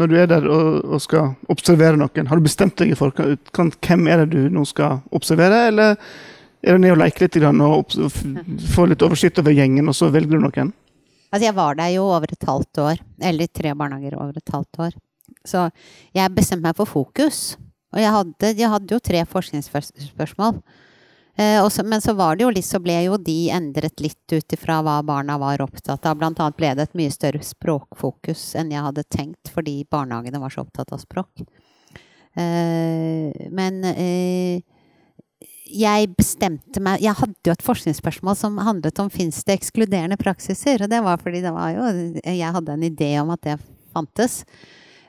når 0.00 0.10
du 0.10 0.16
er 0.18 0.28
der 0.30 0.46
og, 0.46 0.82
og, 0.84 1.00
skal 1.02 1.32
observere 1.52 1.98
noen, 1.98 2.28
har 2.30 2.38
du 2.38 2.46
bestemt 2.46 2.76
deg 2.78 2.92
i 2.94 2.98
forkant? 2.98 3.78
Hvem 3.82 4.06
er 4.10 4.22
det 4.24 4.36
du 4.36 4.54
nå 4.54 4.62
skal 4.68 5.00
observere, 5.16 5.64
eller 5.72 5.96
er 6.60 6.76
du 6.76 6.84
ned 6.84 6.94
og 6.94 7.00
leker 7.02 7.26
litt 7.26 7.40
og 7.40 7.96
få 8.74 8.86
litt 8.90 9.02
oversikt 9.06 9.40
over 9.42 9.56
gjengen, 9.56 9.90
og 9.90 9.96
så 9.96 10.10
velger 10.12 10.38
du 10.38 10.44
noen? 10.46 10.74
Altså, 11.30 11.46
jeg 11.46 11.56
var 11.56 11.78
der 11.78 11.92
jo 11.94 12.06
over 12.10 12.30
et 12.30 12.46
halvt 12.46 12.82
år. 12.82 13.02
Eller 13.22 13.50
tre 13.54 13.74
barnehager 13.74 14.18
over 14.18 14.38
et 14.38 14.54
halvt 14.54 14.84
år. 14.86 14.96
Så 15.46 15.68
jeg 16.14 16.34
bestemte 16.36 16.66
meg 16.66 16.78
for 16.78 16.90
fokus. 16.90 17.56
Og 17.90 18.00
jeg 18.02 18.14
hadde, 18.14 18.52
jeg 18.54 18.70
hadde 18.70 18.94
jo 18.94 19.02
tre 19.02 19.24
forskningsspørsmål. 19.26 20.60
Eh, 21.40 21.58
også, 21.62 21.84
men 21.86 22.02
så 22.04 22.14
var 22.18 22.36
det 22.36 22.44
jo 22.44 22.52
litt, 22.52 22.66
så 22.66 22.80
ble 22.82 22.96
jo 23.06 23.16
de 23.16 23.38
endret 23.54 24.02
litt 24.02 24.34
ut 24.34 24.54
ifra 24.56 24.80
hva 24.84 24.98
barna 25.06 25.38
var 25.40 25.62
opptatt 25.64 26.06
av. 26.06 26.18
Blant 26.20 26.40
annet 26.42 26.58
ble 26.58 26.74
det 26.76 26.88
et 26.88 26.98
mye 26.98 27.14
større 27.14 27.42
språkfokus 27.46 28.50
enn 28.60 28.72
jeg 28.74 28.84
hadde 28.84 29.06
tenkt, 29.08 29.52
fordi 29.54 29.80
barnehagene 29.90 30.42
var 30.42 30.52
så 30.54 30.66
opptatt 30.66 30.92
av 30.94 31.02
språk. 31.02 31.46
Eh, 32.38 33.48
men 33.50 33.80
eh, 33.94 34.60
jeg 35.70 36.10
bestemte 36.14 36.78
meg 36.82 37.02
Jeg 37.02 37.18
hadde 37.18 37.48
jo 37.48 37.52
et 37.54 37.64
forskningsspørsmål 37.64 38.36
som 38.38 38.58
handlet 38.62 38.98
om 39.02 39.10
fins 39.10 39.40
det 39.46 39.56
ekskluderende 39.58 40.18
praksiser. 40.20 40.82
Og 40.82 40.90
det 40.90 41.00
var 41.06 41.22
fordi 41.22 41.42
det 41.44 41.54
var 41.54 41.72
jo 41.74 41.88
Jeg 42.20 42.54
hadde 42.56 42.76
en 42.76 42.86
idé 42.86 43.10
om 43.22 43.30
at 43.34 43.42
det 43.46 43.58
fantes. 43.94 44.42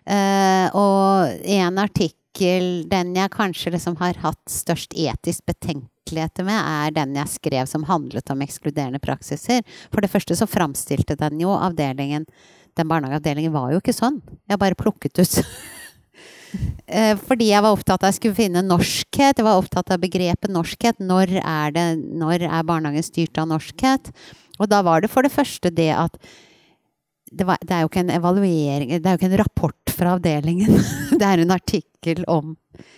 Uh, 0.02 0.66
og 0.74 1.46
en 1.46 1.78
artikkel, 1.78 2.18
den 2.40 3.16
jeg 3.16 3.34
kanskje 3.34 3.74
liksom 3.76 3.98
har 4.00 4.18
hatt 4.24 4.42
størst 4.50 4.94
etisk 4.94 5.46
betenkeligheter 5.46 6.48
med, 6.48 6.60
er 6.60 6.96
den 6.96 7.16
jeg 7.16 7.28
skrev 7.28 7.68
som 7.68 7.84
handlet 7.90 8.30
om 8.32 8.42
ekskluderende 8.42 9.00
praksiser. 9.04 9.62
For 9.92 10.02
det 10.02 10.12
første 10.12 10.36
så 10.36 10.48
framstilte 10.50 11.16
den 11.20 11.40
jo 11.42 11.52
avdelingen 11.52 12.26
Den 12.80 12.88
barnehageavdelingen 12.88 13.52
var 13.52 13.74
jo 13.74 13.82
ikke 13.82 13.92
sånn. 13.92 14.22
Jeg 14.48 14.58
bare 14.58 14.80
plukket 14.80 15.20
ut 15.20 15.42
Eh, 16.92 17.16
fordi 17.16 17.48
jeg 17.52 17.64
var 17.64 17.72
opptatt 17.72 18.02
av 18.02 18.10
at 18.10 18.12
jeg 18.12 18.20
skulle 18.20 18.40
finne 18.42 18.64
norskhet. 18.66 19.40
Jeg 19.40 19.48
var 19.48 19.60
opptatt 19.60 19.94
av 19.94 20.02
begrepet 20.04 20.52
norskhet. 20.52 21.00
Når 21.00 21.38
er, 21.40 21.76
det, 21.76 21.86
når 22.20 22.48
er 22.48 22.66
barnehagen 22.68 23.06
styrt 23.06 23.40
av 23.40 23.48
norskhet? 23.52 24.12
Og 24.60 24.70
da 24.72 24.82
var 24.86 25.04
det 25.04 25.12
for 25.14 25.26
det 25.26 25.34
første 25.34 25.72
det 25.74 25.92
at 25.96 26.18
det, 27.32 27.48
var, 27.48 27.58
det, 27.62 27.74
er 27.74 27.84
jo 27.84 27.90
ikke 27.90 28.04
en 28.04 28.14
evaluering 28.14 28.90
Det 28.92 29.08
er 29.08 29.16
jo 29.16 29.20
ikke 29.20 29.30
en 29.30 29.38
rapport 29.40 29.94
fra 29.96 30.16
avdelingen. 30.18 30.82
det 31.20 31.28
er 31.28 31.44
en 31.44 31.54
artikkel 31.56 32.26
om 32.32 32.56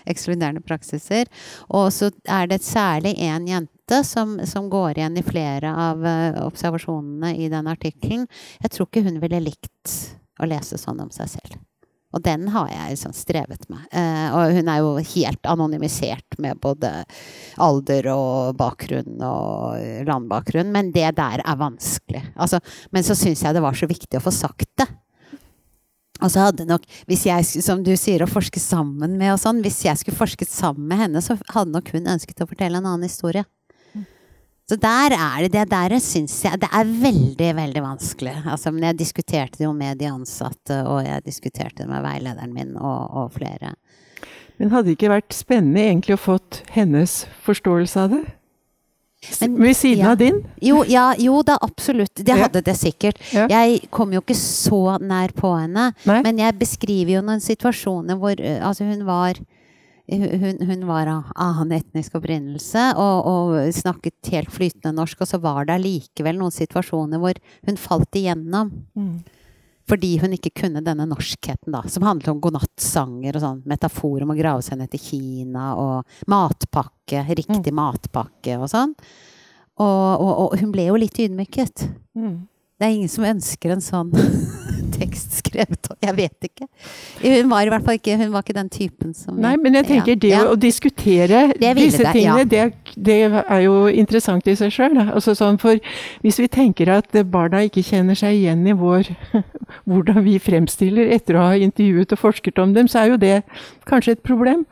ekskluderende 0.10 0.63
praksiser. 0.65 1.30
Og 1.69 1.91
så 1.93 2.12
er 2.30 2.50
det 2.52 2.63
særlig 2.65 3.15
én 3.22 3.48
jente 3.50 4.04
som, 4.08 4.38
som, 4.48 4.69
går 4.72 4.98
igjen 4.98 5.19
i 5.19 5.26
flere 5.26 5.74
av 5.89 6.02
uh, 6.06 6.41
observasjonene 6.48 7.36
i 7.38 7.50
den 7.52 7.69
artikkelen. 7.69 8.26
Jeg 8.63 8.74
tror 8.74 8.89
ikke 8.89 9.06
hun 9.06 9.22
ville 9.24 9.43
likt 9.43 9.98
å 10.39 10.50
lese 10.50 10.80
sånn 10.82 11.04
om 11.04 11.12
seg 11.13 11.30
selv. 11.36 11.60
Og 12.13 12.21
den 12.21 12.47
har 12.54 12.69
jeg 12.69 12.93
liksom 12.93 13.13
strevet 13.17 13.67
med. 13.73 13.86
Eh, 13.89 14.28
og 14.38 14.54
hun 14.54 14.69
er 14.69 14.82
jo 14.84 14.91
helt 15.02 15.49
anonymisert 15.49 16.38
med 16.41 16.60
både 16.62 16.91
alder 17.62 18.10
og 18.13 18.58
bakgrunn 18.60 19.17
og 19.26 20.06
landbakgrunn, 20.08 20.69
men 20.73 20.91
det 20.93 21.15
der 21.17 21.41
er 21.41 21.60
vanskelig. 21.60 22.21
Altså, 22.36 22.62
men 22.93 23.06
så 23.06 23.17
syns 23.17 23.41
jeg 23.43 23.58
det 23.58 23.65
var 23.65 23.78
så 23.78 23.89
viktig 23.89 24.19
å 24.19 24.23
få 24.23 24.34
sagt 24.36 24.69
det. 24.80 24.89
Og 26.23 26.30
så 26.32 26.45
hadde 26.45 26.67
nok, 26.69 26.86
hvis 27.10 27.26
jeg, 27.28 27.63
som 27.65 27.82
du 27.84 27.91
sier, 27.99 28.23
å 28.23 28.30
forske 28.30 28.62
sammen 28.62 29.17
med 29.19 29.34
og 29.34 29.41
sånn, 29.41 29.63
hvis 29.65 29.82
jeg 29.88 29.99
skulle 29.99 30.19
forsket 30.19 30.52
sammen 30.52 30.86
med 30.88 31.02
henne, 31.02 31.23
så 31.23 31.36
hadde 31.52 31.73
nok 31.73 31.89
hun 31.95 32.08
ønsket 32.13 32.45
å 32.45 32.47
fortelle 32.47 32.80
en 32.80 32.88
annen 32.88 33.10
historie. 33.10 33.43
Så 34.74 34.80
der 34.82 35.14
er 35.14 35.44
det 35.44 35.52
det 35.54 35.70
der 35.70 35.94
syns 36.02 36.34
jeg 36.42 36.58
Det 36.64 36.70
er 36.74 36.84
veldig, 36.88 37.50
veldig 37.56 37.82
vanskelig. 37.84 38.34
Altså, 38.42 38.72
men 38.74 38.88
jeg 38.88 38.98
diskuterte 38.98 39.60
det 39.60 39.68
jo 39.68 39.74
med 39.74 40.00
de 40.02 40.08
ansatte, 40.10 40.80
og 40.90 41.04
jeg 41.06 41.22
diskuterte 41.28 41.84
det 41.84 41.90
med 41.92 42.02
veilederen 42.02 42.56
min 42.56 42.72
og, 42.80 43.14
og 43.14 43.36
flere. 43.36 43.76
Men 44.58 44.72
hadde 44.74 44.90
det 44.90 44.96
ikke 44.98 45.12
vært 45.14 45.36
spennende 45.36 45.84
egentlig 45.92 46.18
å 46.18 46.24
fått 46.24 46.64
hennes 46.74 47.28
forståelse 47.46 48.02
av 48.02 48.16
det? 48.16 48.24
Men, 49.40 49.62
Ved 49.62 49.78
siden 49.78 50.04
ja. 50.04 50.12
av 50.12 50.18
din? 50.18 50.42
Jo, 50.62 50.82
ja, 50.90 51.06
jo 51.22 51.38
da, 51.46 51.60
absolutt. 51.62 52.26
Det 52.26 52.34
hadde 52.34 52.64
det 52.66 52.76
sikkert. 52.76 53.22
Ja. 53.30 53.46
Jeg 53.52 53.92
kom 53.94 54.12
jo 54.16 54.24
ikke 54.24 54.36
så 54.38 54.98
nær 54.98 55.36
på 55.38 55.54
henne. 55.54 55.92
Nei. 56.10 56.20
Men 56.26 56.42
jeg 56.42 56.58
beskriver 56.60 57.20
jo 57.20 57.26
noen 57.30 57.44
situasjoner 57.46 58.18
hvor 58.20 58.42
eh, 58.42 58.58
altså 58.58 58.90
hun 58.90 59.06
var 59.06 59.38
hun, 60.12 60.58
hun, 60.68 60.88
var 60.88 61.08
av 61.08 61.30
annen 61.36 61.78
etnisk 61.78 62.18
opprinnelse 62.20 62.89
og, 63.00 63.28
og, 63.30 63.54
snakket 63.76 64.32
helt 64.34 64.52
flytende 64.52 64.92
norsk. 64.98 65.22
Og 65.24 65.30
så 65.30 65.39
var 65.44 65.68
det 65.68 65.78
allikevel 65.78 66.39
noen 66.39 66.54
situasjoner 66.54 67.22
hvor 67.22 67.39
hun 67.68 67.80
falt 67.80 68.20
igjennom. 68.20 68.74
Mm. 69.00 69.16
Fordi 69.89 70.13
hun 70.22 70.36
ikke 70.36 70.54
kunne 70.62 70.84
denne 70.84 71.06
norskheten, 71.08 71.74
da. 71.76 71.84
Som 71.92 72.06
handlet 72.08 72.32
om 72.32 72.39
godnattsanger 72.44 73.36
og 73.36 73.44
sånn. 73.44 73.63
Metafor 73.68 74.24
om 74.24 74.32
å 74.32 74.38
grave 74.38 74.63
seg 74.63 74.80
ned 74.80 74.92
til 74.94 75.04
Kina 75.04 75.74
og 75.80 76.28
matpakke. 76.32 77.26
Riktig 77.32 77.72
mm. 77.72 77.80
matpakke 77.80 78.60
og 78.60 78.70
sånn. 78.72 78.96
Og, 79.82 80.22
og, 80.22 80.32
og, 80.32 80.58
hun 80.62 80.72
ble 80.72 80.88
jo 80.88 81.00
litt 81.00 81.20
ydmyket. 81.20 81.88
Mm. 82.16 82.44
Det 82.80 82.88
er 82.88 82.96
ingen 82.96 83.12
som 83.12 83.28
ønsker 83.28 83.74
en 83.74 83.84
sånn 83.84 84.12
tekst 85.04 85.38
skrevet 85.42 85.89
om. 85.92 85.98
Jeg 86.04 86.16
vet 86.18 86.48
ikke. 86.50 86.68
Hun 87.22 87.52
var 87.52 87.68
i 87.68 87.72
hvert 87.74 87.86
fall 87.86 88.00
ikke, 88.00 88.18
hun 88.20 88.34
var 88.34 88.46
ikke 88.46 88.58
den 88.58 88.72
typen 88.74 89.13
som 89.18 89.38
Nei, 89.44 89.56
men 89.62 89.78
jeg 89.80 89.89
tenker 89.89 90.20
det 90.20 90.34
ja. 90.34 90.44
å 90.50 90.58
diskutere 90.60 91.46
disse 91.60 92.04
det, 92.04 92.13
tingene, 92.16 92.44
ja. 92.44 92.50
det, 92.50 92.96
det 92.96 93.20
er 93.44 93.63
jo 93.66 93.76
interessant 93.92 94.48
i 94.50 94.56
seg 94.60 94.74
sjøl. 94.74 94.98
Altså 95.06 95.36
sånn, 95.38 95.60
for 95.62 95.80
hvis 96.26 96.39
vi 96.42 96.50
tenker 96.52 96.92
at 96.94 97.16
barna 97.32 97.63
ikke 97.68 97.86
kjenner 97.86 98.18
seg 98.18 98.39
igjen 98.39 98.66
i 98.68 98.78
vår 98.78 99.12
hvordan 99.89 100.24
vi 100.26 100.38
fremstiller 100.42 101.12
etter 101.16 101.39
å 101.39 101.50
ha 101.50 101.58
intervjuet 101.60 102.16
og 102.16 102.22
forsket 102.22 102.62
om 102.62 102.76
dem, 102.76 102.89
så 102.92 103.04
er 103.04 103.13
jo 103.13 103.22
det 103.22 103.36
kanskje 103.89 104.18
et 104.18 104.26
problem. 104.26 104.66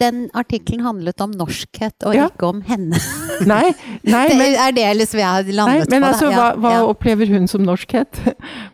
Den 0.00 0.30
artikkelen 0.34 0.80
handlet 0.86 1.20
om 1.20 1.30
norskhet, 1.36 1.94
og 2.08 2.14
Ja. 2.16 2.28
ikke 2.30 2.46
om 2.48 2.62
henne. 2.64 2.96
Nei, 3.50 3.72
nei 4.04 4.22
det 4.28 4.36
men, 4.36 4.54
er 4.60 4.72
det 4.76 4.84
liksom 4.98 5.18
jeg 5.20 5.26
har 5.28 5.42
nei, 5.46 5.52
landet 5.56 5.90
men 5.92 6.02
på. 6.02 6.08
altså, 6.10 6.26
da. 6.28 6.36
hva, 6.36 6.48
hva 6.60 6.72
ja, 6.74 6.80
opplever 6.88 7.30
hun 7.32 7.46
som 7.48 7.62
norskhet? 7.64 8.18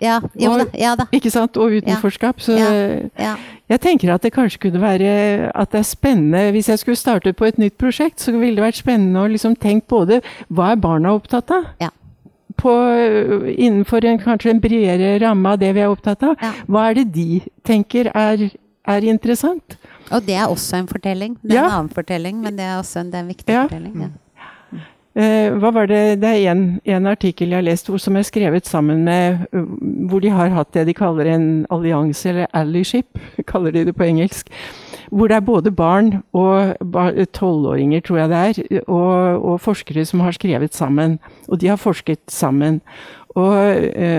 ja, 0.02 0.20
jo 0.42 0.50
og- 0.50 0.64
da, 0.64 0.66
ja 0.78 0.94
da. 0.98 1.06
Ikke 1.14 1.30
sant? 1.30 1.56
Og 1.56 1.76
utenforskap. 1.80 2.40
Så 2.42 2.56
jeg 2.58 3.80
tenker 3.82 4.14
at 4.14 4.22
det 4.22 4.32
kanskje 4.34 4.58
kunne 4.66 4.80
være 4.82 5.50
at 5.54 5.70
det 5.72 5.78
er 5.80 5.86
spennende 5.86 6.52
Hvis 6.54 6.68
jeg 6.70 6.78
skulle 6.78 6.98
startet 6.98 7.36
på 7.38 7.46
et 7.46 7.58
nytt 7.58 7.74
prosjekt, 7.78 8.20
så 8.22 8.34
ville 8.34 8.54
det 8.58 8.62
vært 8.66 8.78
spennende 8.82 9.22
å 9.22 9.30
liksom 9.30 9.56
tenke 9.58 9.86
både 9.90 10.20
hva 10.50 10.72
er 10.74 10.82
barna 10.82 11.14
opptatt 11.14 11.50
av? 11.50 11.64
Ja. 11.82 11.90
På, 12.56 12.72
innenfor 13.52 14.04
en, 14.08 14.18
kanskje 14.22 14.50
en 14.54 14.60
bredere 14.62 15.18
ramme 15.22 15.50
av 15.54 15.58
det 15.60 15.74
vi 15.76 15.82
er 15.84 15.90
opptatt 15.92 16.22
av. 16.24 16.36
Ja. 16.40 16.52
Hva 16.66 16.86
er 16.90 16.94
det 17.00 17.06
de 17.14 17.40
tenker 17.66 18.08
er, 18.16 18.46
er 18.86 19.04
interessant? 19.10 19.76
Og 20.12 20.22
det 20.26 20.34
er 20.38 20.46
også 20.46 20.76
en 20.78 20.86
fortelling. 20.90 21.36
Det 21.42 21.52
er 21.52 21.54
Ja. 21.62 21.64
en 21.66 21.72
annen 21.80 21.88
fortelling, 21.94 22.40
men 22.40 22.56
det 22.56 22.64
er 22.64 22.78
også 22.78 23.00
en, 23.00 23.14
er 23.14 23.18
en 23.20 23.28
viktig 23.28 23.48
Ja. 23.54 23.62
fortelling. 23.66 24.00
Ja. 24.00 24.08
Eh, 25.16 25.48
hva 25.56 25.70
var 25.72 25.86
det, 25.88 26.20
det 26.20 26.28
er 26.28 26.50
en, 26.52 26.78
en 26.84 27.06
artikkel 27.06 27.48
jeg 27.48 27.56
har 27.56 27.62
lest 27.64 27.86
hvor, 27.88 27.96
som 27.98 28.16
er 28.16 28.22
skrevet 28.22 28.66
sammen 28.68 29.02
med 29.06 29.46
uh, 29.54 29.62
Hvor 30.10 30.20
de 30.20 30.28
har 30.28 30.50
hatt 30.52 30.74
det 30.74 30.82
de 30.90 30.92
kaller 30.92 31.24
en 31.32 31.66
allianse, 31.72 32.28
eller 32.28 32.46
allyship, 32.52 33.16
kaller 33.46 33.72
de 33.72 33.86
det 33.86 33.96
på 33.96 34.04
engelsk. 34.04 34.50
Hvor 35.10 35.28
det 35.28 35.36
er 35.38 35.40
både 35.40 35.70
barn 35.72 36.22
og 36.34 36.76
tolvåringer, 37.32 38.02
tror 38.04 38.18
jeg 38.18 38.28
det 38.28 38.36
er, 38.36 38.80
og, 38.88 39.44
og 39.54 39.60
forskere 39.60 40.04
som 40.04 40.20
har 40.20 40.32
skrevet 40.36 40.74
sammen. 40.74 41.18
Og 41.48 41.60
de 41.60 41.68
har 41.68 41.76
forsket 41.80 42.20
sammen. 42.28 42.82
Og 43.36 43.76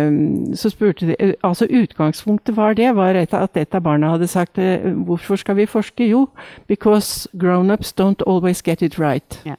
um, 0.07 0.55
så 0.55 0.69
spurte 0.69 1.07
de 1.09 1.15
eh, 1.19 1.33
Altså 1.43 1.65
utgangspunktet 1.65 2.57
var 2.57 2.73
det, 2.77 2.91
var 2.95 3.17
at 3.17 3.57
et 3.57 3.75
av 3.75 3.81
barna 3.81 4.11
hadde 4.13 4.27
sagt 4.29 4.59
eh, 4.61 4.85
Hvorfor 5.07 5.35
skal 5.41 5.57
vi 5.57 5.65
forske? 5.65 6.05
Jo, 6.05 6.27
because 6.67 7.27
grown-ups 7.33 7.93
don't 7.97 8.21
always 8.27 8.61
get 8.61 8.81
it 8.81 8.99
right. 8.99 9.41
Ja. 9.45 9.55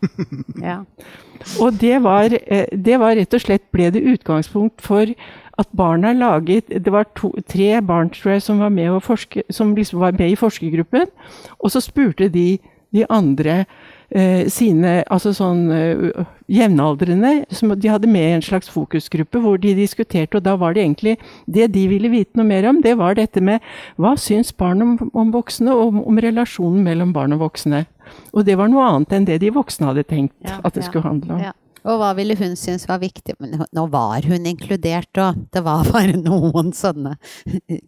Og 1.62 1.80
det 1.80 2.02
var, 2.02 2.28
det 2.84 2.96
var 2.98 3.14
rett 3.14 3.34
og 3.34 3.40
slett 3.40 3.62
ble 3.70 3.90
det 3.94 4.02
utgangspunkt 4.02 4.82
for 4.82 5.06
at 5.58 5.68
barna 5.76 6.12
laget 6.12 6.66
Det 6.68 6.92
var 6.92 7.06
to, 7.14 7.30
tre 7.46 7.80
barn 7.82 8.10
tror 8.10 8.32
jeg, 8.32 8.42
som 8.42 8.58
var 8.58 8.68
med, 8.68 9.00
forske, 9.02 9.42
som 9.50 9.74
liksom 9.74 10.00
var 10.00 10.18
med 10.18 10.30
i 10.30 10.36
forskergruppen. 10.38 11.06
Og 11.58 11.70
så 11.70 11.80
spurte 11.80 12.28
de 12.28 12.58
de 12.94 13.04
andre 13.10 13.64
sine 14.48 15.02
altså 15.12 15.34
sånn 15.36 15.66
eh, 15.74 16.24
jevnaldrende 16.48 17.44
som 17.52 17.74
De 17.76 17.90
hadde 17.92 18.08
med 18.08 18.24
i 18.24 18.36
en 18.38 18.44
slags 18.44 18.70
fokusgruppe 18.72 19.42
hvor 19.44 19.60
de 19.60 19.74
diskuterte, 19.76 20.38
og 20.38 20.46
da 20.46 20.54
var 20.56 20.72
det 20.72 20.86
egentlig 20.86 21.18
Det 21.44 21.68
de 21.74 21.84
ville 21.90 22.08
vite 22.08 22.38
noe 22.40 22.48
mer 22.48 22.64
om, 22.70 22.80
det 22.80 22.96
var 22.96 23.18
dette 23.18 23.42
med 23.44 23.60
hva 24.00 24.14
syns 24.16 24.52
barn 24.56 24.80
om, 24.82 24.96
om 25.12 25.32
voksne, 25.34 25.74
og 25.74 25.92
om, 25.92 26.02
om 26.08 26.20
relasjonen 26.24 26.82
mellom 26.84 27.12
barn 27.12 27.36
og 27.36 27.44
voksne. 27.44 27.84
Og 28.32 28.46
det 28.48 28.56
var 28.56 28.72
noe 28.72 28.86
annet 28.88 29.12
enn 29.12 29.28
det 29.28 29.42
de 29.42 29.52
voksne 29.52 29.90
hadde 29.90 30.08
tenkt 30.08 30.36
Ja, 30.40 30.60
at 30.64 30.72
det 30.72 30.86
ja, 30.86 30.88
skulle 30.88 31.04
handle 31.08 31.36
om. 31.36 31.42
ja. 31.50 31.52
Og 31.86 31.98
hva 32.00 32.10
ville 32.18 32.34
hun 32.38 32.56
synes 32.58 32.86
var 32.88 32.98
viktig? 33.02 33.34
Men 33.40 33.62
nå 33.76 33.84
var 33.92 34.26
hun 34.26 34.46
inkludert, 34.50 35.12
og 35.22 35.38
det 35.54 35.62
var 35.66 35.86
bare 35.92 36.16
noen 36.28 36.72
sånne 36.76 37.14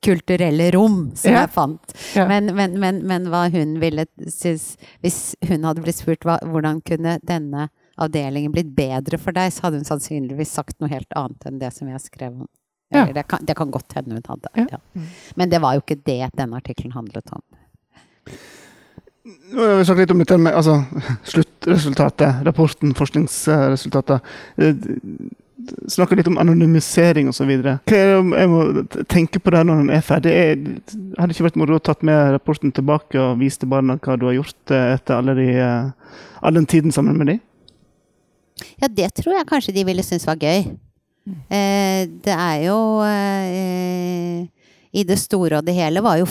kulturelle 0.04 0.70
rom 0.76 1.10
som 1.16 1.32
Ja. 1.32 1.40
jeg 1.44 1.52
fant. 1.54 1.94
Ja. 2.14 2.26
Men, 2.30 2.52
men, 2.56 2.78
men, 2.80 3.02
men 3.06 3.26
hva 3.32 3.46
hun 3.52 3.78
ville 3.82 4.06
synes 4.30 4.76
Hvis 5.02 5.34
hun 5.48 5.64
hadde 5.66 5.82
blitt 5.84 5.98
spurt 6.00 6.24
hva, 6.28 6.38
hvordan 6.46 6.80
kunne 6.86 7.18
denne 7.26 7.68
avdelingen 8.00 8.52
blitt 8.54 8.70
bedre 8.76 9.18
for 9.20 9.32
deg, 9.36 9.50
så 9.52 9.66
hadde 9.66 9.82
hun 9.82 9.84
sannsynligvis 9.88 10.54
sagt 10.56 10.78
noe 10.80 10.88
helt 10.88 11.10
annet 11.18 11.44
enn 11.50 11.58
det 11.60 11.68
som 11.76 11.88
jeg 11.90 12.00
skrev 12.00 12.38
om. 12.46 12.48
Ja. 12.94 13.04
Det, 13.12 13.26
kan, 13.28 13.44
det 13.46 13.54
kan 13.58 13.70
godt 13.70 13.92
hende 13.94 14.16
hun 14.16 14.24
hadde. 14.26 14.48
Ja. 14.56 14.78
Men 15.38 15.50
det 15.52 15.60
var 15.62 15.76
jo 15.76 15.82
ikke 15.84 15.98
det 16.06 16.30
denne 16.38 16.56
artikkelen 16.58 16.94
handlet 16.96 17.28
om. 17.36 17.42
Nå 19.52 19.60
har 19.66 19.78
vi 19.80 19.84
snakket 19.84 20.02
litt 20.04 20.14
om 20.14 20.18
dette 20.22 20.38
med 20.38 20.54
altså, 20.54 20.78
sluttresultatet, 21.32 22.42
rapporten, 22.46 22.94
forskningsresultatet. 22.98 24.20
Eh, 24.58 24.74
Snakker 25.92 26.16
litt 26.16 26.28
om 26.30 26.38
anonymisering 26.40 27.26
osv. 27.28 27.50
Hva 27.60 27.74
er 27.84 28.06
det 28.08 28.14
om- 28.16 28.30
jeg 28.32 28.48
må 28.48 28.60
tenke 29.12 29.38
på 29.44 29.52
det 29.52 29.60
når 29.68 29.82
den 29.82 29.90
er 29.92 30.00
ferdig? 30.06 30.32
Er, 30.32 30.62
hadde 31.20 31.34
ikke 31.36 31.44
vært 31.50 31.58
moro 31.60 31.76
å 31.76 31.82
tatt 31.84 32.00
med 32.08 32.30
rapporten 32.32 32.72
tilbake 32.72 33.20
og 33.20 33.36
vist 33.42 33.60
til 33.60 33.68
barna 33.68 33.98
hva 34.00 34.16
du 34.16 34.24
har 34.30 34.38
gjort 34.38 34.72
eh, 34.72 34.94
etter 34.96 35.18
alle 35.18 35.34
de, 35.36 35.48
eh, 35.60 36.16
all 36.40 36.56
den 36.56 36.64
tiden 36.66 36.90
sammen 36.96 37.18
med 37.20 37.26
dem? 37.34 37.42
Ja, 38.80 38.88
det 38.88 39.10
tror 39.20 39.36
jeg 39.36 39.46
kanskje 39.52 39.74
de 39.76 39.84
ville 39.84 40.02
synes 40.02 40.24
var 40.26 40.40
gøy. 40.40 40.64
Det 41.50 42.32
er 42.32 42.56
jo 42.64 42.78
I 44.96 45.04
det 45.06 45.18
store 45.20 45.60
og 45.60 45.66
det 45.68 45.74
hele 45.76 46.00
var 46.02 46.16
jo 46.18 46.26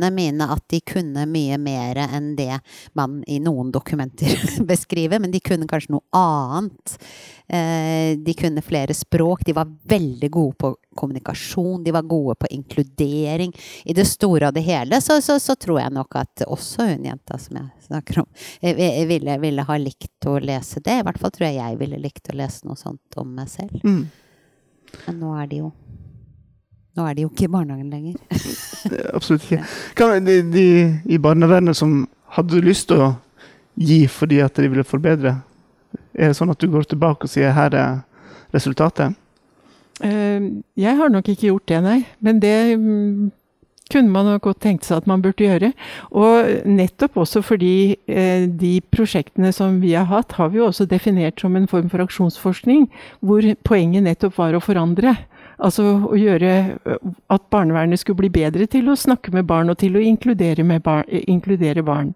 funnene 0.00 0.10
mine 0.10 0.44
at 0.52 0.64
de 0.68 0.80
kunne 0.80 1.26
mye 1.26 1.58
mer 1.58 1.96
enn 1.96 2.36
det 2.36 2.60
man 2.94 3.22
i 3.26 3.38
noen 3.40 3.70
dokumenter 3.70 4.64
beskriver, 4.66 5.20
men 5.20 5.30
de 5.30 5.40
kunne 5.40 5.66
kanskje 5.68 5.92
noe 5.92 6.02
annet. 6.12 6.96
Eh, 7.48 8.16
de 8.18 8.34
kunne 8.34 8.62
flere 8.62 8.94
språk. 8.94 9.44
De 9.44 9.52
var 9.52 9.68
veldig 9.84 10.30
gode 10.30 10.54
på 10.56 10.76
kommunikasjon. 10.94 11.84
De 11.84 11.92
var 11.92 12.02
gode 12.02 12.34
på 12.34 12.46
inkludering. 12.50 13.52
I 13.84 13.94
det 13.94 14.06
store 14.06 14.48
og 14.48 14.54
det 14.54 14.64
hele 14.64 15.00
så, 15.00 15.20
så, 15.20 15.38
så 15.40 15.56
tror 15.56 15.80
jeg 15.80 15.92
nok 15.92 16.16
at 16.16 16.44
også 16.46 16.90
hun 16.92 17.04
jenta 17.04 17.38
som 17.38 17.56
jeg 17.56 17.86
snakker 17.86 18.22
om, 18.22 18.28
eh, 18.62 19.06
ville, 19.06 19.38
ville 19.38 19.66
ha 19.66 19.78
likt 19.78 20.26
å 20.26 20.38
lese 20.38 20.80
det. 20.80 21.00
I 21.00 21.06
hvert 21.06 21.20
fall 21.20 21.34
tror 21.34 21.48
jeg 21.48 21.60
jeg 21.60 21.80
ville 21.80 22.00
likt 22.00 22.32
å 22.32 22.38
lese 22.38 22.66
noe 22.66 22.78
sånt 22.78 23.20
om 23.20 23.34
meg 23.34 23.50
selv. 23.50 23.82
Mm. 23.84 24.04
Men 25.06 25.22
nå 25.22 25.36
er 25.38 25.46
de 25.50 25.64
jo 25.64 25.70
Nå 26.98 27.04
er 27.06 27.14
de 27.14 27.22
jo 27.22 27.28
ikke 27.30 27.44
i 27.46 27.50
barnehagen 27.52 27.86
lenger. 27.86 28.16
Absolutt 29.14 29.46
ikke. 29.46 29.62
Hva 29.98 30.12
de, 30.24 30.40
de 30.52 30.66
i 31.10 31.18
barnevernet 31.22 31.76
som 31.78 32.04
hadde 32.36 32.62
lyst 32.64 32.88
til 32.90 33.02
å 33.04 33.10
gi 33.80 34.04
fordi 34.10 34.40
at 34.44 34.58
de 34.60 34.70
ville 34.70 34.86
forbedre? 34.86 35.38
Er 36.14 36.30
det 36.30 36.38
sånn 36.38 36.52
at 36.52 36.60
du 36.60 36.68
går 36.70 36.88
tilbake 36.90 37.26
og 37.26 37.32
sier 37.32 37.54
her 37.56 37.74
er 37.76 38.00
resultatet? 38.54 39.16
Eh, 40.04 40.40
Jeg 40.80 40.96
har 40.96 41.12
nok 41.12 41.28
ikke 41.28 41.50
gjort 41.50 41.68
det, 41.70 41.82
nei. 41.84 41.98
Men 42.24 42.40
det 42.42 42.56
mm, 42.80 43.30
kunne 43.90 44.12
man 44.14 44.30
godt 44.42 44.62
tenkt 44.62 44.86
seg 44.86 45.00
at 45.00 45.08
man 45.10 45.22
burde 45.22 45.44
gjøre. 45.44 45.72
Og 46.10 46.66
nettopp 46.68 47.18
også 47.24 47.42
fordi 47.44 47.96
eh, 48.06 48.46
de 48.46 48.78
prosjektene 48.94 49.52
som 49.56 49.80
vi 49.82 49.94
har 49.96 50.08
hatt, 50.10 50.36
har 50.38 50.52
vi 50.52 50.60
jo 50.60 50.68
også 50.70 50.88
definert 50.90 51.40
som 51.42 51.56
en 51.58 51.68
form 51.70 51.90
for 51.92 52.02
aksjonsforskning, 52.04 52.88
hvor 53.20 53.44
poenget 53.66 54.06
nettopp 54.06 54.38
var 54.38 54.56
å 54.56 54.62
forandre. 54.64 55.16
Altså 55.60 55.84
å 56.08 56.16
gjøre 56.16 56.52
eh, 56.74 57.08
at 57.30 57.48
barnevernet 57.52 58.00
skulle 58.00 58.22
bli 58.22 58.32
bedre 58.32 58.66
til 58.70 58.88
å 58.88 58.98
snakke 58.98 59.32
med 59.34 59.48
barn, 59.48 59.70
og 59.70 59.80
til 59.82 59.98
å 59.98 60.04
inkludere, 60.04 60.64
bar 60.80 61.04
eh, 61.08 61.24
inkludere 61.28 61.84
barn. 61.86 62.14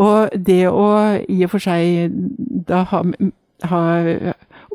Og 0.00 0.30
det 0.36 0.66
å 0.68 0.88
i 1.28 1.40
og 1.44 1.50
for 1.50 1.64
seg 1.64 2.12
da 2.68 2.84
ha, 2.92 3.02
ha 3.70 3.80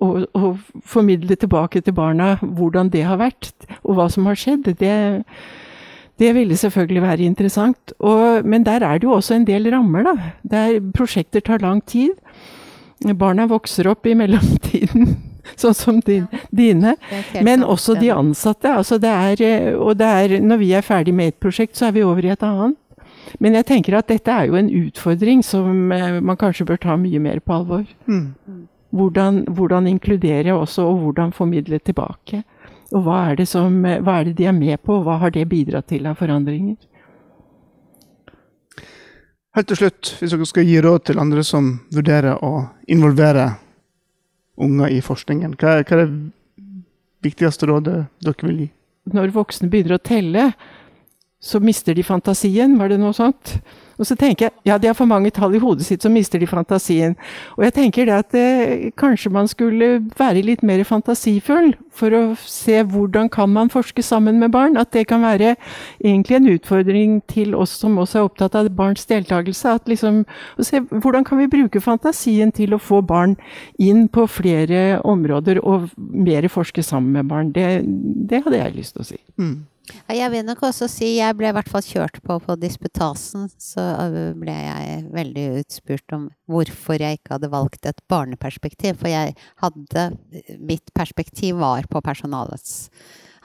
og, 0.03 0.25
og 0.35 0.81
formidle 0.83 1.37
tilbake 1.39 1.81
til 1.81 1.95
barna 1.95 2.35
hvordan 2.41 2.91
det 2.93 3.05
har 3.07 3.21
vært, 3.21 3.53
og 3.83 3.95
hva 3.95 4.09
som 4.11 4.27
har 4.29 4.39
skjedd, 4.39 4.67
det, 4.81 4.95
det 6.19 6.33
ville 6.35 6.57
selvfølgelig 6.59 7.05
være 7.05 7.29
interessant. 7.29 7.95
Og, 7.99 8.45
men 8.45 8.65
der 8.67 8.83
er 8.83 8.99
det 8.99 9.07
jo 9.07 9.15
også 9.15 9.37
en 9.37 9.47
del 9.47 9.71
rammer, 9.73 10.05
da. 10.07 10.33
Der 10.43 10.81
prosjekter 10.95 11.43
tar 11.43 11.63
lang 11.63 11.81
tid. 11.87 12.11
Barna 13.19 13.47
vokser 13.51 13.89
opp 13.91 14.07
i 14.07 14.15
mellomtiden, 14.17 15.15
sånn 15.61 15.77
som 15.77 15.99
din, 16.05 16.25
dine. 16.51 16.95
Er 17.09 17.27
helt 17.33 17.45
Men 17.45 17.61
sant, 17.61 17.71
også 17.75 17.97
de 17.99 18.11
ansatte. 18.13 18.71
Altså 18.71 18.99
det 19.01 19.11
er, 19.11 19.43
eh, 19.45 19.69
og 19.75 19.97
det 19.99 20.09
er, 20.21 20.39
når 20.41 20.61
vi 20.61 20.71
er 20.77 20.85
ferdig 20.85 21.13
med 21.15 21.33
et 21.33 21.39
prosjekt, 21.41 21.77
så 21.77 21.89
er 21.89 21.97
vi 21.97 22.05
over 22.05 22.25
i 22.25 22.33
et 22.33 22.45
annet. 22.45 22.77
Men 23.41 23.57
jeg 23.57 23.67
tenker 23.67 23.97
at 23.97 24.09
dette 24.09 24.31
er 24.31 24.47
jo 24.49 24.57
en 24.59 24.69
utfordring 24.69 25.43
som 25.43 25.91
eh, 25.91 26.19
man 26.21 26.39
kanskje 26.39 26.67
bør 26.69 26.81
ta 26.81 26.97
mye 26.99 27.21
mer 27.21 27.41
på 27.43 27.59
alvor. 27.59 27.85
Mm. 28.07 28.67
Hvordan, 28.95 29.43
hvordan 29.57 29.87
inkludere 29.91 30.55
også, 30.55 30.85
og 30.87 30.99
hvordan 31.03 31.33
formidle 31.35 31.79
tilbake. 31.83 32.43
Og 32.93 33.01
hva 33.03 33.21
er, 33.31 33.39
det 33.41 33.47
som, 33.49 33.81
hva 33.81 34.19
er 34.19 34.29
det 34.29 34.37
de 34.37 34.45
er 34.47 34.55
med 34.55 34.77
på, 34.85 34.99
og 34.99 35.07
hva 35.07 35.17
har 35.23 35.33
det 35.35 35.47
bidratt 35.51 35.89
til 35.91 36.05
av 36.07 36.19
forandringer? 36.19 36.77
Helt 39.55 39.69
til 39.71 39.79
slutt, 39.79 40.09
hvis 40.19 40.33
dere 40.33 40.45
skal 40.47 40.67
gi 40.67 40.79
råd 40.83 41.03
til 41.07 41.19
andre 41.21 41.43
som 41.47 41.69
vurderer 41.95 42.41
å 42.43 42.65
involvere 42.91 43.53
unger 44.57 44.93
i 44.93 45.01
forskningen, 45.03 45.57
hva 45.59 45.79
hva 45.83 45.97
er 45.97 46.05
det 46.05 46.09
viktigste 47.25 47.67
rådet 47.69 48.05
dere 48.23 48.47
vil 48.47 48.65
gi? 48.65 48.71
Når 49.13 49.33
voksne 49.35 49.69
begynner 49.69 49.97
å 49.97 50.03
telle, 50.03 50.49
så 51.45 51.61
mister 51.61 51.93
de 51.93 52.03
fantasien. 52.03 52.77
Var 52.79 52.89
det 52.89 53.01
noe 53.01 53.13
sånt? 53.13 53.59
Og 53.95 54.07
så 54.07 54.15
tenker 54.19 54.47
jeg 54.47 54.53
ja, 54.67 54.77
de 54.81 54.89
har 54.89 54.95
for 54.97 55.07
mange 55.07 55.31
tall 55.31 55.53
i 55.55 55.61
hodet 55.61 55.85
sitt, 55.87 56.03
så 56.03 56.09
mister 56.11 56.41
de 56.41 56.47
fantasien. 56.49 57.13
Og 57.55 57.63
jeg 57.63 57.75
tenker 57.77 58.07
det 58.09 58.15
at 58.15 58.35
eh, 58.35 58.87
kanskje 58.99 59.31
man 59.31 59.47
skulle 59.47 60.01
være 60.19 60.43
litt 60.43 60.65
mer 60.67 60.83
fantasifull 60.87 61.73
for 61.95 62.11
å 62.11 62.23
se 62.41 62.81
hvordan 62.91 63.29
kan 63.31 63.53
man 63.53 63.71
forske 63.71 64.03
sammen 64.03 64.41
med 64.41 64.51
barn. 64.51 64.75
At 64.75 64.91
det 64.95 65.05
kan 65.11 65.23
være 65.23 65.53
egentlig 66.03 66.39
en 66.39 66.49
utfordring 66.55 67.21
til 67.31 67.55
oss 67.55 67.77
som 67.79 67.95
også 68.01 68.19
er 68.19 68.27
opptatt 68.27 68.57
av 68.59 68.71
barns 68.75 69.07
deltakelse. 69.07 69.77
At 69.79 69.87
liksom, 69.91 70.23
å 70.59 70.65
se 70.65 70.81
hvordan 70.89 71.27
kan 71.27 71.39
vi 71.39 71.51
bruke 71.51 71.83
fantasien 71.83 72.51
til 72.55 72.75
å 72.75 72.81
få 72.81 72.99
barn 73.05 73.37
inn 73.79 74.09
på 74.11 74.27
flere 74.27 74.99
områder 75.07 75.61
og 75.63 75.87
mer 75.95 76.49
forske 76.51 76.83
sammen 76.83 77.15
med 77.15 77.31
barn. 77.31 77.55
Det, 77.55 77.69
det 77.85 78.43
hadde 78.43 78.59
jeg 78.59 78.77
lyst 78.81 78.97
til 78.97 79.05
å 79.05 79.09
si. 79.13 79.21
Mm. 79.39 79.55
Jeg 80.09 80.31
vil 80.33 80.45
nok 80.47 80.63
også 80.67 80.87
si 80.89 81.15
jeg 81.17 81.35
ble 81.37 81.49
i 81.49 81.55
hvert 81.55 81.69
fall 81.69 81.83
kjørt 81.85 82.17
på 82.25 82.37
på 82.41 82.55
disputasen. 82.61 83.47
Så 83.61 83.83
ble 84.39 84.55
jeg 84.55 85.03
veldig 85.13 85.45
utspurt 85.61 86.15
om 86.17 86.29
hvorfor 86.51 87.01
jeg 87.01 87.19
ikke 87.19 87.35
hadde 87.37 87.51
valgt 87.53 87.89
et 87.89 88.01
barneperspektiv. 88.11 88.99
For 89.01 89.11
jeg 89.11 89.35
hadde 89.63 90.09
Mitt 90.59 90.93
perspektiv 90.97 91.61
var 91.61 91.87
på 91.89 92.01
personalets 92.05 92.89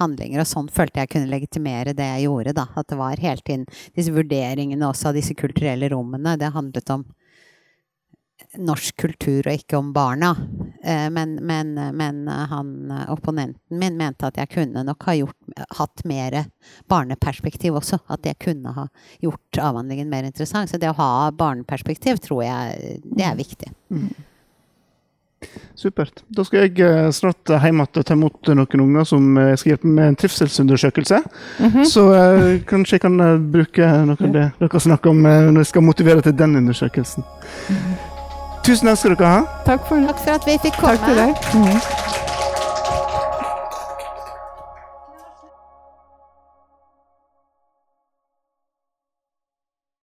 handlinger, 0.00 0.40
og 0.40 0.48
sånn 0.48 0.68
følte 0.72 1.02
jeg 1.02 1.12
kunne 1.12 1.30
legitimere 1.30 1.94
det 1.96 2.06
jeg 2.14 2.28
gjorde. 2.28 2.54
da, 2.56 2.66
At 2.76 2.88
det 2.88 2.98
var 3.00 3.20
hele 3.20 3.44
tiden 3.44 3.66
disse 3.96 4.14
vurderingene 4.14 4.88
også 4.88 5.10
av 5.10 5.18
disse 5.18 5.36
kulturelle 5.36 5.90
rommene. 5.92 6.38
Det 6.40 6.54
handlet 6.54 6.92
om 6.94 7.04
norsk 8.58 8.96
kultur 8.96 9.46
og 9.46 9.52
ikke 9.54 9.78
om 9.78 9.92
barna. 9.94 10.32
Eh, 10.82 11.08
men, 11.12 11.36
men, 11.46 11.74
men 11.96 12.22
han, 12.28 12.72
opponenten 13.12 13.78
min 13.80 13.98
mente 13.98 14.26
at 14.26 14.40
jeg 14.40 14.52
kunne 14.54 14.84
nok 14.86 15.06
ha 15.08 15.16
gjort, 15.18 15.38
hatt 15.78 16.04
mer 16.08 16.40
barneperspektiv 16.90 17.78
også. 17.80 18.00
At 18.10 18.26
jeg 18.26 18.40
kunne 18.42 18.74
ha 18.76 18.88
gjort 19.22 19.60
avhandlingen 19.60 20.10
mer 20.10 20.26
interessant. 20.28 20.70
Så 20.70 20.80
det 20.80 20.90
å 20.90 20.98
ha 20.98 21.30
barneperspektiv 21.30 22.22
tror 22.24 22.44
jeg 22.46 22.98
det 23.04 23.28
er 23.28 23.38
viktig. 23.38 23.72
Mm. 23.90 24.10
Supert. 25.74 26.20
Da 26.28 26.44
skal 26.44 26.66
jeg 26.66 26.82
eh, 26.84 27.08
snart 27.16 27.48
hjem 27.48 27.80
igjen 27.80 27.86
og 27.86 28.04
ta 28.04 28.16
imot 28.16 28.50
noen 28.52 28.82
unger 28.84 29.06
som 29.08 29.38
eh, 29.40 29.54
skal 29.56 29.72
hjelpe 29.72 29.88
med 29.88 30.12
en 30.12 30.18
trivselsundersøkelse. 30.20 31.22
Mm 31.58 31.70
-hmm. 31.70 31.84
Så 31.84 32.02
uh, 32.12 32.60
kanskje 32.66 32.94
jeg 32.94 33.00
kan 33.00 33.16
bruke 33.52 33.80
noe 34.04 34.16
av 34.20 34.32
det 34.32 34.50
dere 34.60 34.80
snakker 34.80 35.10
om 35.10 35.22
når 35.22 35.60
jeg 35.60 35.66
skal 35.66 35.82
motivere 35.82 36.20
til 36.20 36.38
den 36.38 36.56
undersøkelsen. 36.56 37.24
Mm 37.68 37.76
-hmm. 37.76 38.19
Tusen 38.62 38.88
takk 38.90 38.98
skal 39.00 39.16
dere 39.16 39.30
ha. 39.32 39.40
Takk 39.64 39.86
for, 39.88 40.04
takk 40.06 40.18
for 40.24 40.36
at 40.36 40.46
vi 40.46 40.58
fikk 40.62 40.76
komme. 40.80 40.96
Takk 40.96 41.08
til 41.08 41.16
deg. 41.16 41.30
Mm. 41.56 42.29